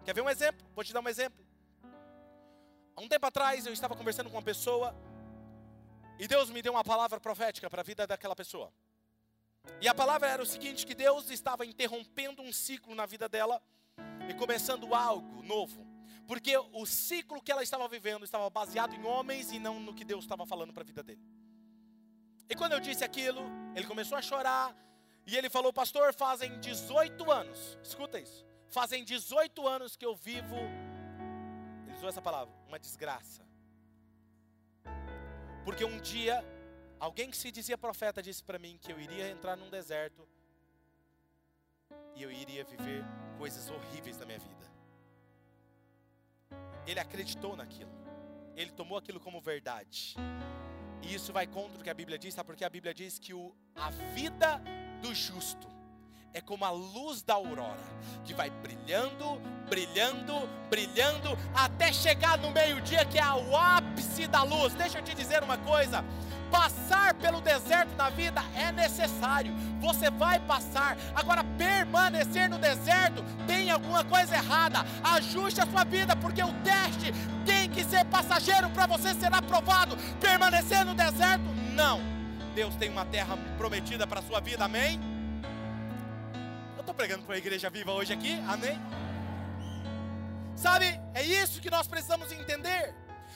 [0.05, 0.65] Quer ver um exemplo?
[0.75, 1.43] Vou te dar um exemplo.
[2.95, 4.95] Há um tempo atrás eu estava conversando com uma pessoa
[6.19, 8.71] e Deus me deu uma palavra profética para a vida daquela pessoa.
[9.81, 13.61] E a palavra era o seguinte: que Deus estava interrompendo um ciclo na vida dela
[14.29, 15.85] e começando algo novo.
[16.27, 20.05] Porque o ciclo que ela estava vivendo estava baseado em homens e não no que
[20.05, 21.21] Deus estava falando para a vida dele.
[22.49, 23.41] E quando eu disse aquilo,
[23.75, 24.75] ele começou a chorar.
[25.25, 27.77] E ele falou, pastor, fazem 18 anos.
[27.81, 28.45] Escuta isso.
[28.69, 30.55] Fazem 18 anos que eu vivo.
[31.87, 33.45] Ele usou essa palavra, uma desgraça.
[35.63, 36.43] Porque um dia,
[36.99, 40.27] alguém que se dizia profeta disse para mim que eu iria entrar num deserto
[42.15, 43.03] e eu iria viver
[43.37, 44.71] coisas horríveis na minha vida.
[46.85, 47.91] Ele acreditou naquilo.
[48.55, 50.15] Ele tomou aquilo como verdade.
[51.01, 52.47] E isso vai contra o que a Bíblia diz, sabe?
[52.47, 54.61] Porque a Bíblia diz que o, a vida
[55.01, 55.67] do justo
[56.33, 57.83] é como a luz da aurora,
[58.25, 60.33] que vai brilhando, brilhando,
[60.69, 64.73] brilhando, até chegar no meio-dia, que é o ápice da luz.
[64.73, 66.03] Deixa eu te dizer uma coisa:
[66.53, 69.51] Passar pelo deserto da vida é necessário.
[69.81, 70.95] Você vai passar.
[71.15, 74.85] Agora, permanecer no deserto tem alguma coisa errada.
[75.03, 77.11] Ajuste a sua vida, porque o teste
[77.43, 79.97] tem que ser passageiro para você ser aprovado.
[80.21, 81.99] Permanecer no deserto, não.
[82.53, 84.99] Deus tem uma terra prometida para a sua vida, amém?
[86.75, 88.79] Eu estou pregando para a igreja viva hoje aqui, amém?
[90.55, 92.93] Sabe, é isso que nós precisamos entender.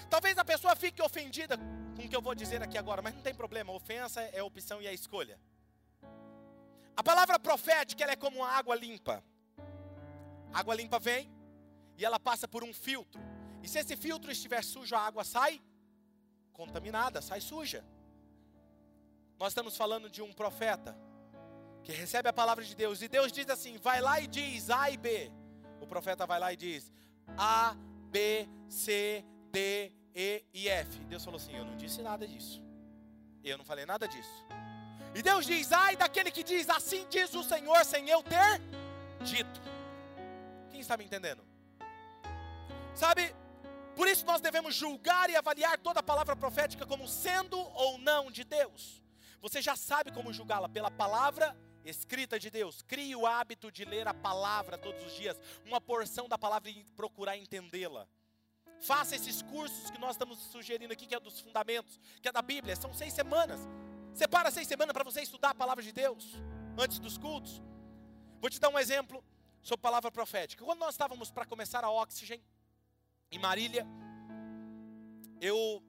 [0.07, 1.57] Talvez a pessoa fique ofendida
[1.97, 4.79] com o que eu vou dizer aqui agora, mas não tem problema, ofensa é opção
[4.79, 5.39] e é escolha.
[6.95, 9.23] A palavra profética ela é como uma água limpa.
[10.53, 11.29] A água limpa vem
[11.97, 13.19] e ela passa por um filtro.
[13.63, 15.59] E se esse filtro estiver sujo, a água sai
[16.53, 17.83] contaminada, sai suja.
[19.39, 20.95] Nós estamos falando de um profeta
[21.83, 24.91] que recebe a palavra de Deus e Deus diz assim: vai lá e diz A
[24.91, 25.31] e B.
[25.81, 26.91] O profeta vai lá e diz
[27.35, 27.75] A,
[28.11, 30.99] B, C, D, e e F.
[31.01, 32.59] Deus falou assim: Eu não disse nada disso.
[33.43, 34.45] Eu não falei nada disso.
[35.13, 38.59] E Deus diz: Ai daquele que diz, assim diz o Senhor, sem eu ter
[39.23, 39.61] dito.
[40.71, 41.43] Quem está me entendendo?
[42.95, 43.33] Sabe,
[43.95, 48.43] por isso nós devemos julgar e avaliar toda palavra profética como sendo ou não de
[48.43, 49.03] Deus.
[49.39, 52.81] Você já sabe como julgá-la pela palavra escrita de Deus.
[52.81, 56.83] Crie o hábito de ler a palavra todos os dias, uma porção da palavra e
[56.95, 58.07] procurar entendê-la.
[58.79, 62.41] Faça esses cursos que nós estamos sugerindo aqui, que é dos fundamentos, que é da
[62.41, 62.75] Bíblia.
[62.75, 63.59] São seis semanas.
[64.13, 66.35] Separa seis semanas para você estudar a palavra de Deus
[66.77, 67.61] antes dos cultos.
[68.39, 69.23] Vou te dar um exemplo
[69.61, 70.63] sobre palavra profética.
[70.63, 72.41] Quando nós estávamos para começar a Oxygen
[73.31, 73.85] em Marília,
[75.41, 75.83] eu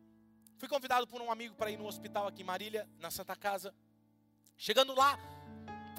[0.56, 3.74] fui convidado por um amigo para ir no hospital aqui em Marília, na Santa Casa.
[4.56, 5.18] Chegando lá,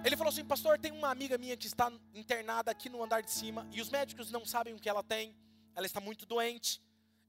[0.04, 3.32] ele falou assim: Pastor, tem uma amiga minha que está internada aqui no andar de
[3.32, 5.36] cima e os médicos não sabem o que ela tem
[5.76, 6.82] ela está muito doente.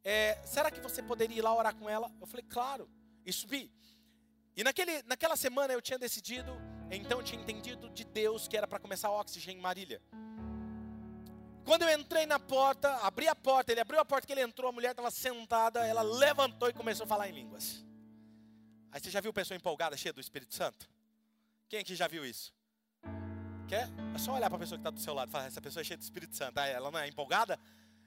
[0.03, 2.11] É, será que você poderia ir lá orar com ela?
[2.20, 2.88] Eu falei, claro.
[3.24, 3.70] E subi.
[4.57, 6.53] E naquele, naquela semana eu tinha decidido,
[6.90, 10.03] então eu tinha entendido de Deus que era para começar o oxigênio em Marília.
[11.64, 14.70] Quando eu entrei na porta, abri a porta, ele abriu a porta que ele entrou,
[14.70, 17.85] a mulher estava sentada, ela levantou e começou a falar em línguas.
[18.90, 20.88] Aí você já viu pessoa empolgada, cheia do Espírito Santo?
[21.68, 22.53] Quem aqui já viu isso?
[23.68, 23.88] Quer?
[24.14, 25.83] É só olhar para a pessoa que está do seu lado e falar, essa pessoa
[25.83, 26.59] é cheia do Espírito Santo.
[26.59, 27.57] Ela não é empolgada?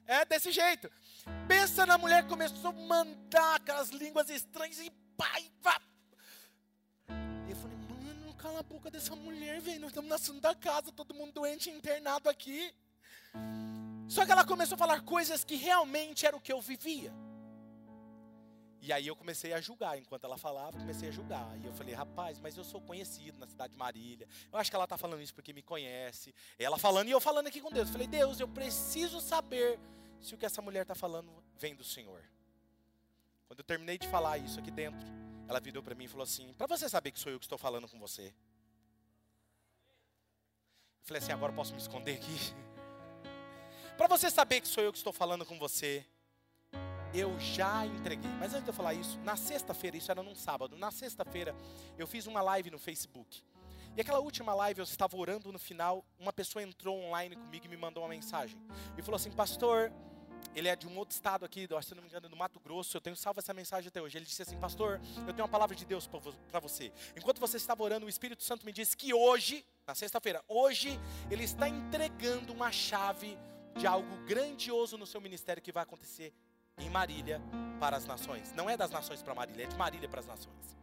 [0.06, 0.90] É desse jeito.
[1.48, 5.80] Pensa na mulher que começou a mandar aquelas línguas estranhas e pai, pá.
[7.48, 9.80] Eu falei, mano, cala a boca dessa mulher, velho.
[9.80, 12.72] Nós estamos na Santa Casa, todo mundo doente, internado aqui.
[14.06, 17.12] Só que ela começou a falar coisas que realmente era o que eu vivia.
[18.86, 21.58] E aí eu comecei a julgar, enquanto ela falava, comecei a julgar.
[21.62, 24.28] E eu falei, rapaz, mas eu sou conhecido na cidade de Marília.
[24.52, 26.34] Eu acho que ela está falando isso porque me conhece.
[26.58, 27.88] Ela falando e eu falando aqui com Deus.
[27.88, 29.80] Eu falei, Deus, eu preciso saber
[30.20, 32.22] se o que essa mulher está falando vem do Senhor.
[33.48, 35.08] Quando eu terminei de falar isso aqui dentro,
[35.48, 37.56] ela virou para mim e falou assim: para você saber que sou eu que estou
[37.56, 38.26] falando com você.
[38.26, 38.34] Eu
[41.04, 42.36] falei assim: agora eu posso me esconder aqui.
[43.96, 46.06] para você saber que sou eu que estou falando com você.
[47.14, 48.30] Eu já entreguei.
[48.38, 51.54] Mas antes de eu falar isso, na sexta-feira, isso era num sábado, na sexta-feira
[51.96, 53.42] eu fiz uma live no Facebook.
[53.96, 57.68] E aquela última live eu estava orando no final, uma pessoa entrou online comigo e
[57.68, 58.58] me mandou uma mensagem.
[58.98, 59.92] E falou assim: "Pastor,
[60.52, 62.96] ele é de um outro estado aqui, se não me engano, do Mato Grosso.
[62.96, 64.18] Eu tenho salvo essa mensagem até hoje.
[64.18, 66.92] Ele disse assim: Pastor, eu tenho uma palavra de Deus para você.
[67.16, 70.98] Enquanto você estava orando, o Espírito Santo me disse que hoje, na sexta-feira, hoje,
[71.30, 73.38] ele está entregando uma chave
[73.76, 76.32] de algo grandioso no seu ministério que vai acontecer
[76.78, 77.40] em Marília
[77.78, 78.52] para as nações.
[78.52, 80.76] Não é das nações para Marília, é de Marília para as nações.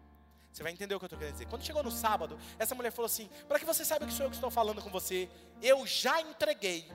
[0.51, 1.47] Você vai entender o que eu estou querendo dizer.
[1.47, 4.29] Quando chegou no sábado, essa mulher falou assim: Para que você saiba que sou eu
[4.29, 5.29] que estou falando com você,
[5.61, 6.91] eu já entreguei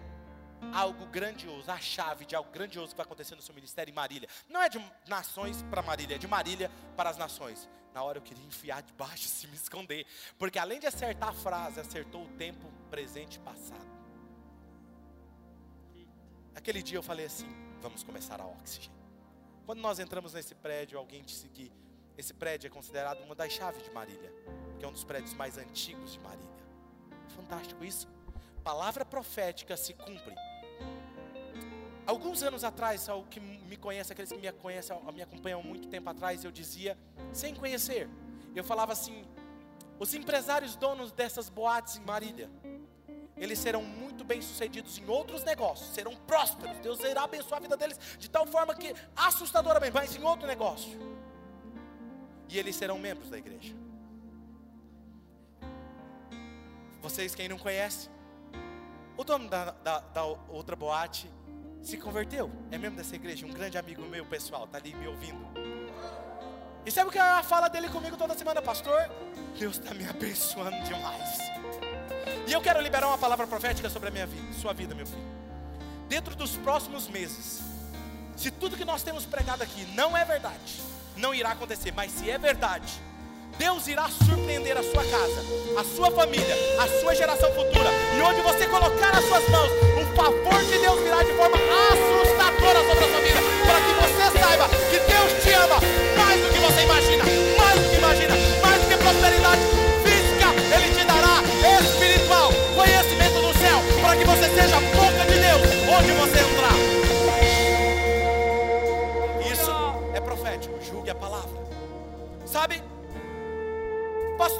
[0.72, 4.28] algo grandioso, a chave de algo grandioso que vai acontecer no seu ministério em Marília.
[4.48, 7.68] Não é de nações para Marília, é de Marília para as nações.
[7.94, 10.06] Na hora eu queria enfiar debaixo, se me esconder,
[10.38, 13.96] porque além de acertar a frase, acertou o tempo presente e passado.
[16.54, 17.48] Aquele dia eu falei assim:
[17.86, 18.98] vamos começar a oxigênio.
[19.64, 21.70] Quando nós entramos nesse prédio, alguém disse que
[22.18, 24.32] esse prédio é considerado uma das chaves de Marília,
[24.76, 26.56] que é um dos prédios mais antigos de Marília.
[27.28, 28.08] Fantástico isso
[28.64, 30.34] palavra profética se cumpre.
[32.04, 35.86] Alguns anos atrás, ao que me conhece, aqueles que me conhecem, me acompanham há muito
[35.86, 36.98] tempo atrás, eu dizia,
[37.32, 38.08] sem conhecer,
[38.56, 39.24] eu falava assim:
[40.00, 42.50] os empresários donos dessas boates em Marília,
[43.36, 47.76] eles serão muito bem sucedidos em outros negócios, serão prósperos, Deus irá abençoar a vida
[47.76, 50.98] deles de tal forma que assustadoramente, mas em outro negócio.
[52.48, 53.74] E eles serão membros da igreja.
[57.00, 58.10] Vocês, quem não conhece,
[59.16, 61.30] o dono da, da, da, outra boate
[61.82, 62.50] se converteu.
[62.70, 65.46] É mesmo dessa igreja, um grande amigo meu, pessoal, tá ali me ouvindo.
[66.84, 69.10] E sabe o que é a fala dele comigo toda semana, pastor?
[69.58, 71.38] Deus está me abençoando demais.
[72.46, 75.24] E eu quero liberar uma palavra profética sobre a minha vida, sua vida, meu filho.
[76.08, 77.60] Dentro dos próximos meses,
[78.36, 80.80] se tudo que nós temos pregado aqui não é verdade,
[81.16, 82.92] não irá acontecer, mas se é verdade,
[83.58, 85.40] Deus irá surpreender a sua casa,
[85.78, 87.90] a sua família, a sua geração futura.
[88.16, 92.78] E onde você colocar as suas mãos, o favor de Deus virá de forma assustadora
[92.86, 93.40] sobre a sua vida.
[93.66, 95.80] Para que você saiba que Deus te ama
[96.18, 97.24] mais do que você imagina,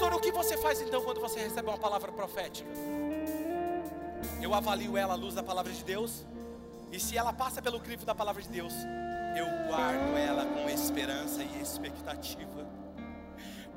[0.06, 2.70] Pastor, o que você faz então quando você recebe uma palavra profética?
[4.40, 6.24] Eu avalio ela à luz da palavra de Deus,
[6.92, 8.72] e se ela passa pelo crivo da palavra de Deus,
[9.36, 12.68] eu guardo ela com esperança e expectativa,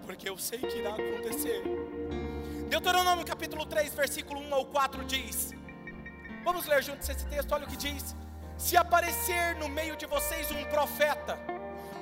[0.03, 1.63] porque eu sei que irá acontecer.
[2.69, 5.51] Deuteronômio capítulo 3, versículo 1 ao 4 diz:
[6.43, 8.15] Vamos ler juntos esse texto, olha o que diz:
[8.55, 11.39] Se aparecer no meio de vocês um profeta,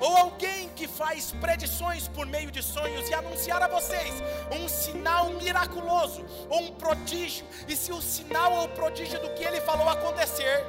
[0.00, 4.14] ou alguém que faz predições por meio de sonhos e anunciar a vocês
[4.52, 9.44] um sinal miraculoso ou um prodígio, e se o sinal ou o prodígio do que
[9.44, 10.64] ele falou acontecer,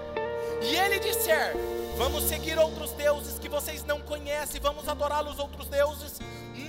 [0.62, 1.54] e ele disser:
[1.98, 6.20] Vamos seguir outros deuses que vocês não conhecem, vamos adorar os outros deuses,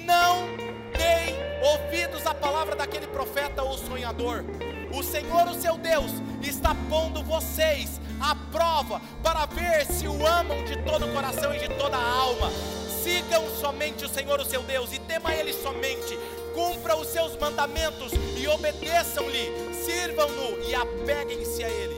[0.04, 0.48] não
[0.96, 4.44] deem ouvidos à palavra daquele profeta ou sonhador.
[4.92, 6.10] O Senhor, o seu Deus,
[6.42, 11.58] está pondo vocês à prova para ver se o amam de todo o coração e
[11.58, 12.50] de toda a alma.
[13.02, 16.18] Sigam somente o Senhor, o seu Deus, e tema Ele somente.
[16.54, 19.74] Cumpra os seus mandamentos e obedeçam-lhe.
[19.84, 21.96] Sirvam-no e apeguem-se a Ele.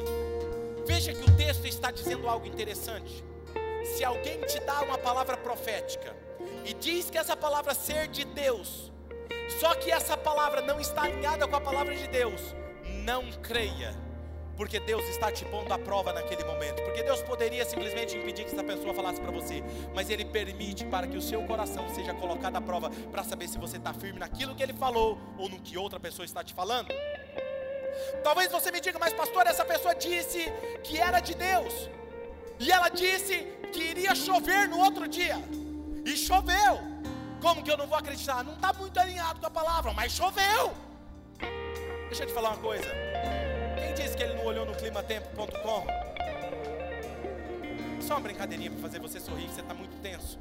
[0.86, 3.24] Veja que o texto está dizendo algo interessante.
[3.84, 6.14] Se alguém te dá uma palavra profética
[6.64, 8.92] e diz que essa palavra ser de Deus,
[9.60, 12.40] só que essa palavra não está alinhada com a palavra de Deus,
[13.04, 13.94] não creia,
[14.62, 16.80] porque Deus está te pondo à prova naquele momento.
[16.84, 19.60] Porque Deus poderia simplesmente impedir que essa pessoa falasse para você,
[19.92, 23.58] mas Ele permite para que o seu coração seja colocado à prova para saber se
[23.58, 26.94] você está firme naquilo que Ele falou ou no que outra pessoa está te falando.
[28.22, 30.44] Talvez você me diga, mas pastor, essa pessoa disse
[30.84, 31.90] que era de Deus,
[32.60, 33.38] e ela disse
[33.72, 35.38] que iria chover no outro dia,
[36.04, 36.78] e choveu.
[37.40, 38.44] Como que eu não vou acreditar?
[38.44, 40.72] Não está muito alinhado com a palavra, mas choveu.
[42.06, 42.86] Deixa eu te falar uma coisa.
[43.82, 45.86] Quem disse que ele não olhou no climatempo.com?
[48.00, 50.38] Só uma brincadeirinha para fazer você sorrir, que você está muito tenso.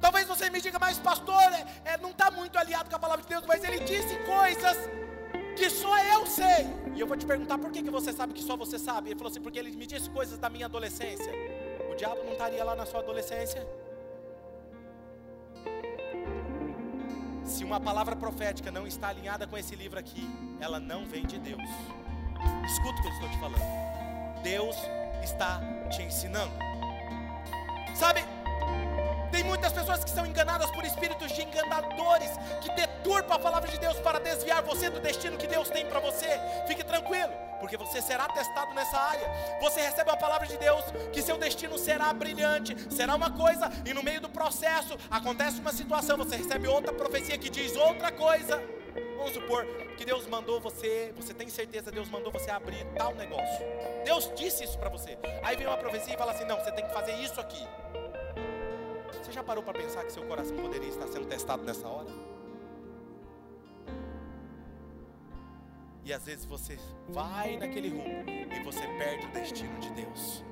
[0.00, 3.22] Talvez você me diga, mas pastor, é, é não está muito aliado com a palavra
[3.22, 4.76] de Deus, mas ele disse coisas
[5.56, 6.66] que só eu sei.
[6.96, 9.10] E eu vou te perguntar por que, que você sabe que só você sabe.
[9.10, 11.32] Ele falou assim, porque ele me disse coisas da minha adolescência.
[11.92, 13.64] O diabo não estaria lá na sua adolescência?
[17.44, 20.28] Se uma palavra profética não está alinhada com esse livro aqui,
[20.60, 21.68] ela não vem de Deus.
[22.66, 24.42] Escuta o que eu estou te falando.
[24.42, 24.76] Deus
[25.22, 26.52] está te ensinando.
[27.94, 28.24] Sabe?
[29.30, 32.30] Tem muitas pessoas que são enganadas por espíritos de enganadores
[32.60, 36.00] que deturpam a palavra de Deus para desviar você do destino que Deus tem para
[36.00, 36.38] você.
[36.66, 39.26] Fique tranquilo, porque você será testado nessa área.
[39.62, 43.94] Você recebe a palavra de Deus que seu destino será brilhante, será uma coisa, e
[43.94, 48.62] no meio do processo acontece uma situação, você recebe outra profecia que diz outra coisa.
[49.16, 49.66] Vamos supor
[49.96, 53.64] que Deus mandou você, você tem certeza Deus mandou você abrir tal negócio.
[54.04, 55.18] Deus disse isso para você.
[55.42, 57.66] Aí vem uma profecia e fala assim: "Não, você tem que fazer isso aqui".
[59.22, 62.10] Você já parou para pensar que seu coração poderia estar sendo testado nessa hora?
[66.04, 66.78] E às vezes você
[67.08, 70.44] vai naquele rumo e você perde o destino de Deus.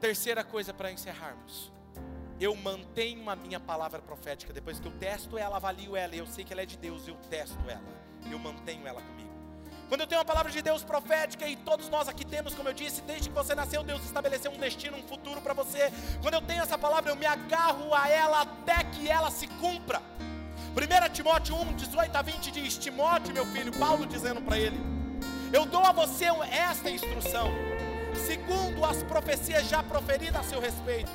[0.00, 1.70] Terceira coisa para encerrarmos.
[2.42, 4.52] Eu mantenho a minha palavra profética.
[4.52, 7.14] Depois que eu testo ela, avalio ela, eu sei que ela é de Deus, eu
[7.30, 7.80] testo ela.
[8.28, 9.30] Eu mantenho ela comigo.
[9.88, 12.72] Quando eu tenho uma palavra de Deus profética, e todos nós aqui temos, como eu
[12.72, 15.92] disse, desde que você nasceu, Deus estabeleceu um destino, um futuro para você.
[16.20, 20.02] Quando eu tenho essa palavra, eu me agarro a ela até que ela se cumpra.
[20.74, 24.80] 1 Timóteo 1, 18 a 20 diz: Timóteo, meu filho, Paulo dizendo para ele:
[25.52, 27.52] Eu dou a você esta instrução,
[28.26, 31.12] segundo as profecias já proferidas a seu respeito,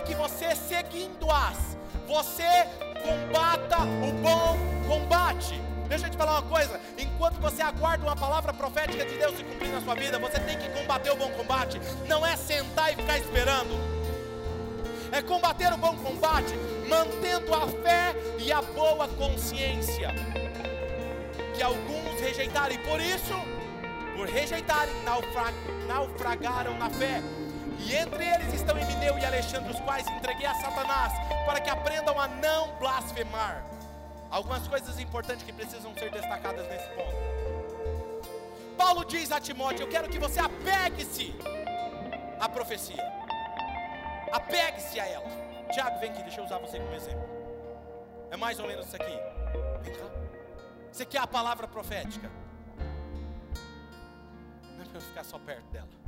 [0.00, 1.76] que você, seguindo-as,
[2.06, 2.66] você
[3.02, 5.60] combata o bom combate.
[5.88, 9.44] Deixa eu te falar uma coisa: enquanto você aguarda uma palavra profética de Deus se
[9.44, 12.96] cumprir na sua vida, você tem que combater o bom combate, não é sentar e
[12.96, 13.70] ficar esperando,
[15.12, 16.54] é combater o bom combate,
[16.88, 20.08] mantendo a fé e a boa consciência,
[21.54, 23.34] que alguns rejeitaram, e por isso,
[24.16, 25.54] por rejeitarem, naufrag,
[25.86, 27.20] naufragaram na fé.
[27.84, 31.12] E entre eles estão Emineu e Alexandre, os quais entreguei a Satanás,
[31.44, 33.64] para que aprendam a não blasfemar.
[34.30, 37.32] Algumas coisas importantes que precisam ser destacadas nesse ponto.
[38.76, 41.34] Paulo diz a Timóteo: Eu quero que você apegue-se
[42.40, 43.02] à profecia.
[44.32, 45.28] Apegue-se a ela.
[45.72, 47.28] Tiago, vem aqui, deixa eu usar você como exemplo.
[48.30, 49.18] É mais ou menos isso aqui.
[49.82, 50.06] Vem cá.
[50.90, 52.30] Você quer a palavra profética?
[54.76, 56.01] Não é para eu ficar só perto dela.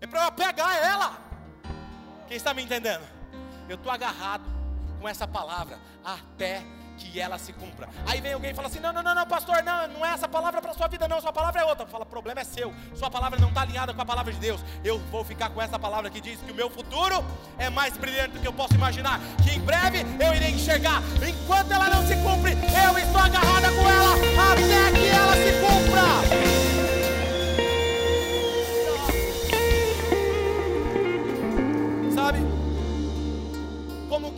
[0.00, 1.18] É para eu apegar ela.
[2.26, 3.04] Quem está me entendendo?
[3.68, 4.44] Eu estou agarrado
[5.00, 6.62] com essa palavra até
[6.98, 7.88] que ela se cumpra.
[8.06, 10.28] Aí vem alguém e fala assim: não, não, não, não, pastor, não, não é essa
[10.28, 11.86] palavra para sua vida, não, sua palavra é outra.
[11.86, 14.60] Fala, problema é seu, sua palavra não está alinhada com a palavra de Deus.
[14.84, 17.24] Eu vou ficar com essa palavra que diz que o meu futuro
[17.56, 21.00] é mais brilhante do que eu posso imaginar, que em breve eu irei enxergar.
[21.26, 24.14] Enquanto ela não se cumpre, eu estou agarrada com ela
[24.52, 26.67] até que ela se cumpra.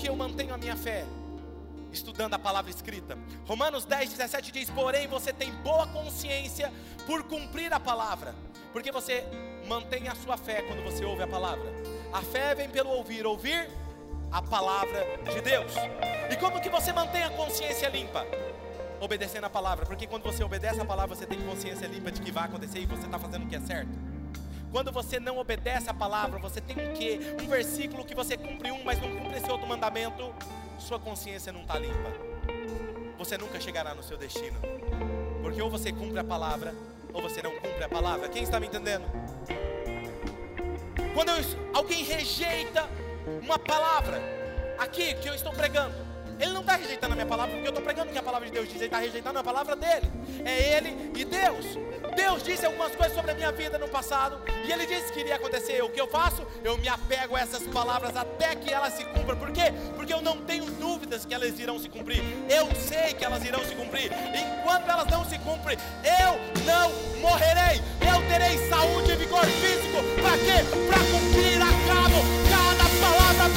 [0.01, 1.05] Que eu mantenho a minha fé?
[1.93, 3.19] estudando a palavra escrita.
[3.47, 6.73] Romanos 10, 17 diz: Porém, você tem boa consciência
[7.07, 8.35] por cumprir a palavra,
[8.73, 9.25] porque você
[9.67, 11.69] mantém a sua fé quando você ouve a palavra.
[12.13, 13.69] A fé vem pelo ouvir, ouvir
[14.31, 15.73] a palavra de Deus.
[16.31, 18.25] E como que você mantém a consciência limpa?
[19.01, 22.31] Obedecendo a palavra, porque quando você obedece a palavra, você tem consciência limpa de que
[22.31, 24.10] vai acontecer e você está fazendo o que é certo.
[24.71, 27.19] Quando você não obedece a palavra, você tem um quê?
[27.43, 30.33] Um versículo que você cumpre um, mas não cumpre esse outro mandamento
[30.81, 32.11] sua consciência não está limpa,
[33.19, 34.59] você nunca chegará no seu destino.
[35.43, 36.75] Porque ou você cumpre a palavra,
[37.13, 38.29] ou você não cumpre a palavra.
[38.29, 39.05] Quem está me entendendo?
[41.15, 41.45] Quando eu,
[41.75, 42.89] alguém rejeita
[43.43, 44.21] uma palavra,
[44.79, 45.95] aqui que eu estou pregando,
[46.41, 48.47] ele não está rejeitando a minha palavra, porque eu estou pregando o que a palavra
[48.47, 50.11] de Deus diz, ele está rejeitando a palavra dele.
[50.45, 51.67] É ele e Deus.
[52.17, 55.37] Deus disse algumas coisas sobre a minha vida no passado, e ele disse que iria
[55.37, 55.83] acontecer.
[55.83, 56.47] O que eu faço?
[56.65, 59.37] Eu me apego a essas palavras até que elas se cumpram.
[59.37, 59.73] Por quê?
[59.95, 62.23] Porque eu não tenho dúvidas que elas irão se cumprir.
[62.49, 64.11] Eu sei que elas irão se cumprir.
[64.35, 67.81] Enquanto elas não se cumprem, eu não morrerei.
[68.01, 69.99] Eu terei saúde e vigor físico.
[70.21, 70.65] Para quê?
[70.89, 71.70] Para cumprir a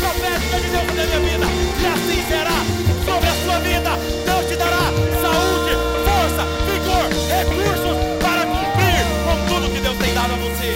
[0.04, 1.48] profética de Deus na minha vida.
[1.80, 2.60] E assim será
[3.08, 3.92] sobre a sua vida.
[4.26, 4.84] Deus te dará
[5.24, 5.74] saúde,
[6.04, 10.72] força, vigor, recursos para cumprir com tudo que Deus tem dado a você.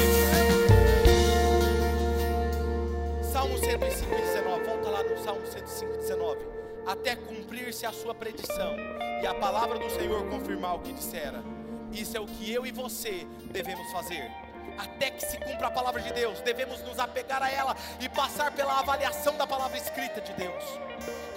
[3.32, 4.64] Salmo 105, 19.
[4.64, 6.40] Volta lá no Salmo 105, 19.
[6.86, 8.76] Até cumprir-se a sua predição
[9.22, 11.44] e a palavra do Senhor confirmar o que dissera.
[11.92, 14.47] Isso é o que eu e você devemos fazer
[14.78, 16.40] até que se cumpra a palavra de Deus.
[16.42, 20.64] Devemos nos apegar a ela e passar pela avaliação da palavra escrita de Deus.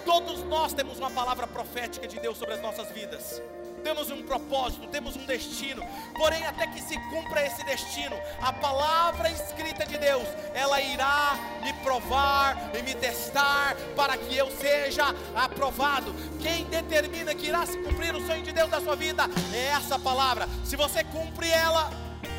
[0.05, 3.41] Todos nós temos uma palavra profética de Deus sobre as nossas vidas.
[3.83, 5.83] Temos um propósito, temos um destino.
[6.15, 11.73] Porém, até que se cumpra esse destino, a palavra escrita de Deus, ela irá me
[11.75, 16.15] provar e me testar para que eu seja aprovado.
[16.41, 19.25] Quem determina que irá se cumprir o sonho de Deus da sua vida
[19.55, 20.47] é essa palavra.
[20.65, 21.91] Se você cumpre ela,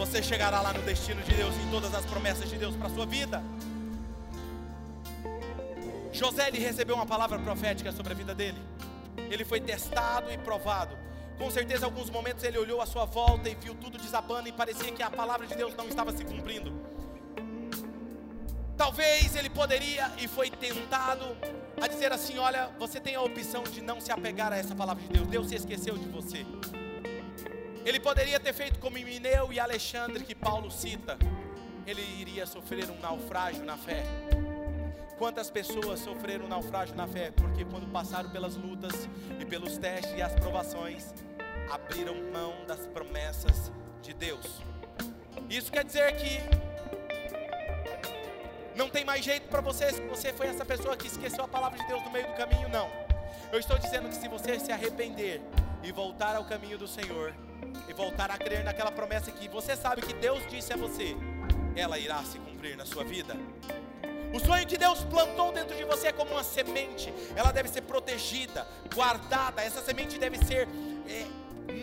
[0.05, 2.89] você chegará lá no destino de Deus, em todas as promessas de Deus para a
[2.89, 3.43] sua vida.
[6.11, 8.57] José ele recebeu uma palavra profética sobre a vida dele.
[9.29, 10.97] Ele foi testado e provado.
[11.37, 14.51] Com certeza, em alguns momentos ele olhou à sua volta e viu tudo desabando e
[14.51, 16.73] parecia que a palavra de Deus não estava se cumprindo.
[18.75, 21.25] Talvez ele poderia e foi tentado
[21.79, 25.03] a dizer assim: Olha, você tem a opção de não se apegar a essa palavra
[25.03, 25.27] de Deus.
[25.27, 26.43] Deus se esqueceu de você.
[27.85, 31.17] Ele poderia ter feito como Mineu e Alexandre, que Paulo cita.
[31.85, 34.03] Ele iria sofrer um naufrágio na fé.
[35.17, 37.31] Quantas pessoas sofreram um naufrágio na fé?
[37.31, 39.09] Porque quando passaram pelas lutas
[39.39, 41.13] e pelos testes e as provações,
[41.71, 43.71] abriram mão das promessas
[44.01, 44.61] de Deus.
[45.49, 46.39] Isso quer dizer que
[48.75, 51.77] não tem mais jeito para você se você foi essa pessoa que esqueceu a palavra
[51.77, 52.89] de Deus no meio do caminho, não.
[53.51, 55.41] Eu estou dizendo que se você se arrepender
[55.83, 57.33] e voltar ao caminho do Senhor,
[57.87, 61.15] e voltar a crer naquela promessa que você sabe que Deus disse a você,
[61.75, 63.35] ela irá se cumprir na sua vida.
[64.33, 67.81] O sonho que Deus plantou dentro de você é como uma semente, ela deve ser
[67.81, 69.61] protegida, guardada.
[69.61, 70.69] Essa semente deve ser
[71.05, 71.25] é,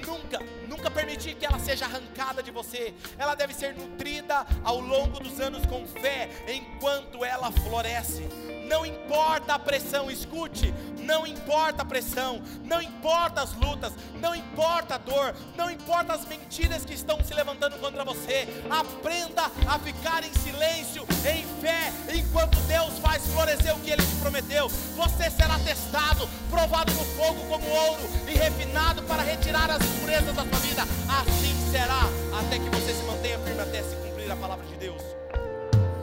[0.07, 2.95] nunca, nunca permitir que ela seja arrancada de você.
[3.19, 8.27] Ela deve ser nutrida ao longo dos anos com fé, enquanto ela floresce.
[8.69, 14.97] Não importa a pressão, escute, não importa a pressão, não importa as lutas, não importa
[14.97, 18.47] a dor, não importa as mentiras que estão se levantando contra você.
[18.69, 24.17] Aprenda a ficar em silêncio, em fé, enquanto Deus faz florescer o que Ele te
[24.17, 24.69] prometeu.
[24.69, 30.43] Você será testado, provado no fogo como ouro e refinado para retirar as impurezas da
[30.43, 30.83] sua vida.
[30.83, 32.03] Assim será,
[32.39, 35.03] até que você se mantenha firme até se cumprir a palavra de Deus.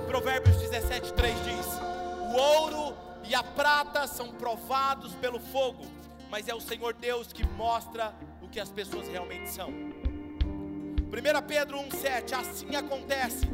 [0.07, 1.94] Provérbios 17, 3 diz
[2.35, 5.85] ouro e a prata são provados pelo fogo,
[6.29, 9.69] mas é o Senhor Deus que mostra o que as pessoas realmente são.
[9.69, 13.47] 1 Pedro 1,7: Assim acontece,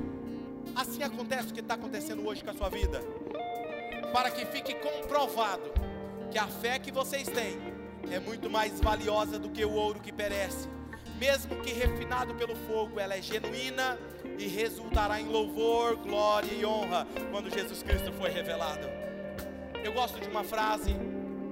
[0.75, 3.01] assim acontece o que está acontecendo hoje com a sua vida,
[4.11, 5.71] para que fique comprovado
[6.31, 7.57] que a fé que vocês têm
[8.11, 10.67] é muito mais valiosa do que o ouro que perece,
[11.17, 13.97] mesmo que refinado pelo fogo, ela é genuína
[14.41, 18.87] e resultará em louvor, glória e honra quando Jesus Cristo for revelado.
[19.83, 20.95] Eu gosto de uma frase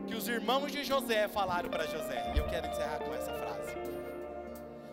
[0.07, 3.75] que os irmãos de José falaram para José, e eu quero encerrar com essa frase.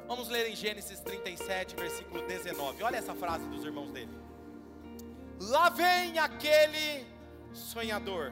[0.07, 2.82] Vamos ler em Gênesis 37, versículo 19.
[2.82, 4.12] Olha essa frase dos irmãos dele.
[5.40, 7.07] Lá vem aquele
[7.55, 8.30] sonhador,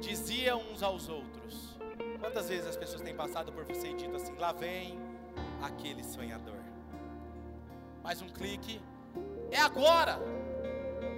[0.00, 1.78] diziam uns aos outros.
[2.18, 4.98] Quantas vezes as pessoas têm passado por você e dito assim: lá vem
[5.62, 6.69] aquele sonhador
[8.02, 8.80] mais um clique.
[9.50, 10.18] É agora.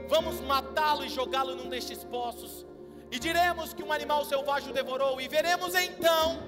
[0.08, 2.66] Vamos matá-lo e jogá-lo num destes poços.
[3.10, 5.20] E diremos que um animal selvagem o devorou.
[5.20, 6.38] E veremos então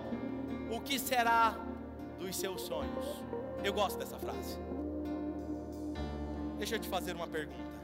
[0.70, 1.57] o que será
[2.18, 3.07] dos seus sonhos.
[3.62, 4.59] Eu gosto dessa frase.
[6.59, 7.74] Deixa eu te fazer uma pergunta.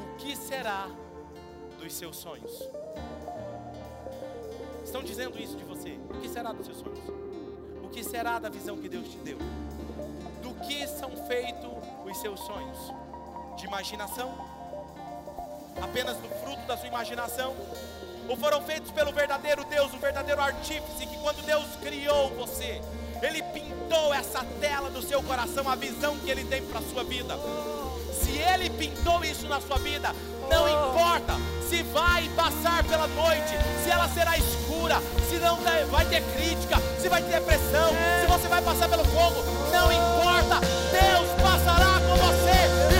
[0.00, 0.88] O que será
[1.78, 2.62] dos seus sonhos?
[4.84, 5.98] Estão dizendo isso de você.
[6.10, 7.00] O que será dos seus sonhos?
[7.82, 9.38] O que será da visão que Deus te deu?
[10.52, 11.70] Que são feitos
[12.04, 12.78] os seus sonhos?
[13.56, 14.32] De imaginação?
[15.80, 17.54] Apenas do fruto da sua imaginação?
[18.28, 22.80] Ou foram feitos pelo verdadeiro Deus, o verdadeiro artífice, que quando Deus criou você,
[23.22, 27.04] Ele pintou essa tela do seu coração, a visão que Ele tem para a sua
[27.04, 27.38] vida.
[28.12, 30.14] Se Ele pintou isso na sua vida,
[30.48, 31.34] não importa
[31.68, 33.50] se vai passar pela noite,
[33.82, 34.96] se ela será escura,
[35.28, 35.58] se não
[35.90, 37.90] vai ter crítica, se vai ter pressão,
[38.20, 39.42] se você vai passar pelo fogo,
[39.74, 40.60] não importa,
[40.92, 42.93] Deus passará com você.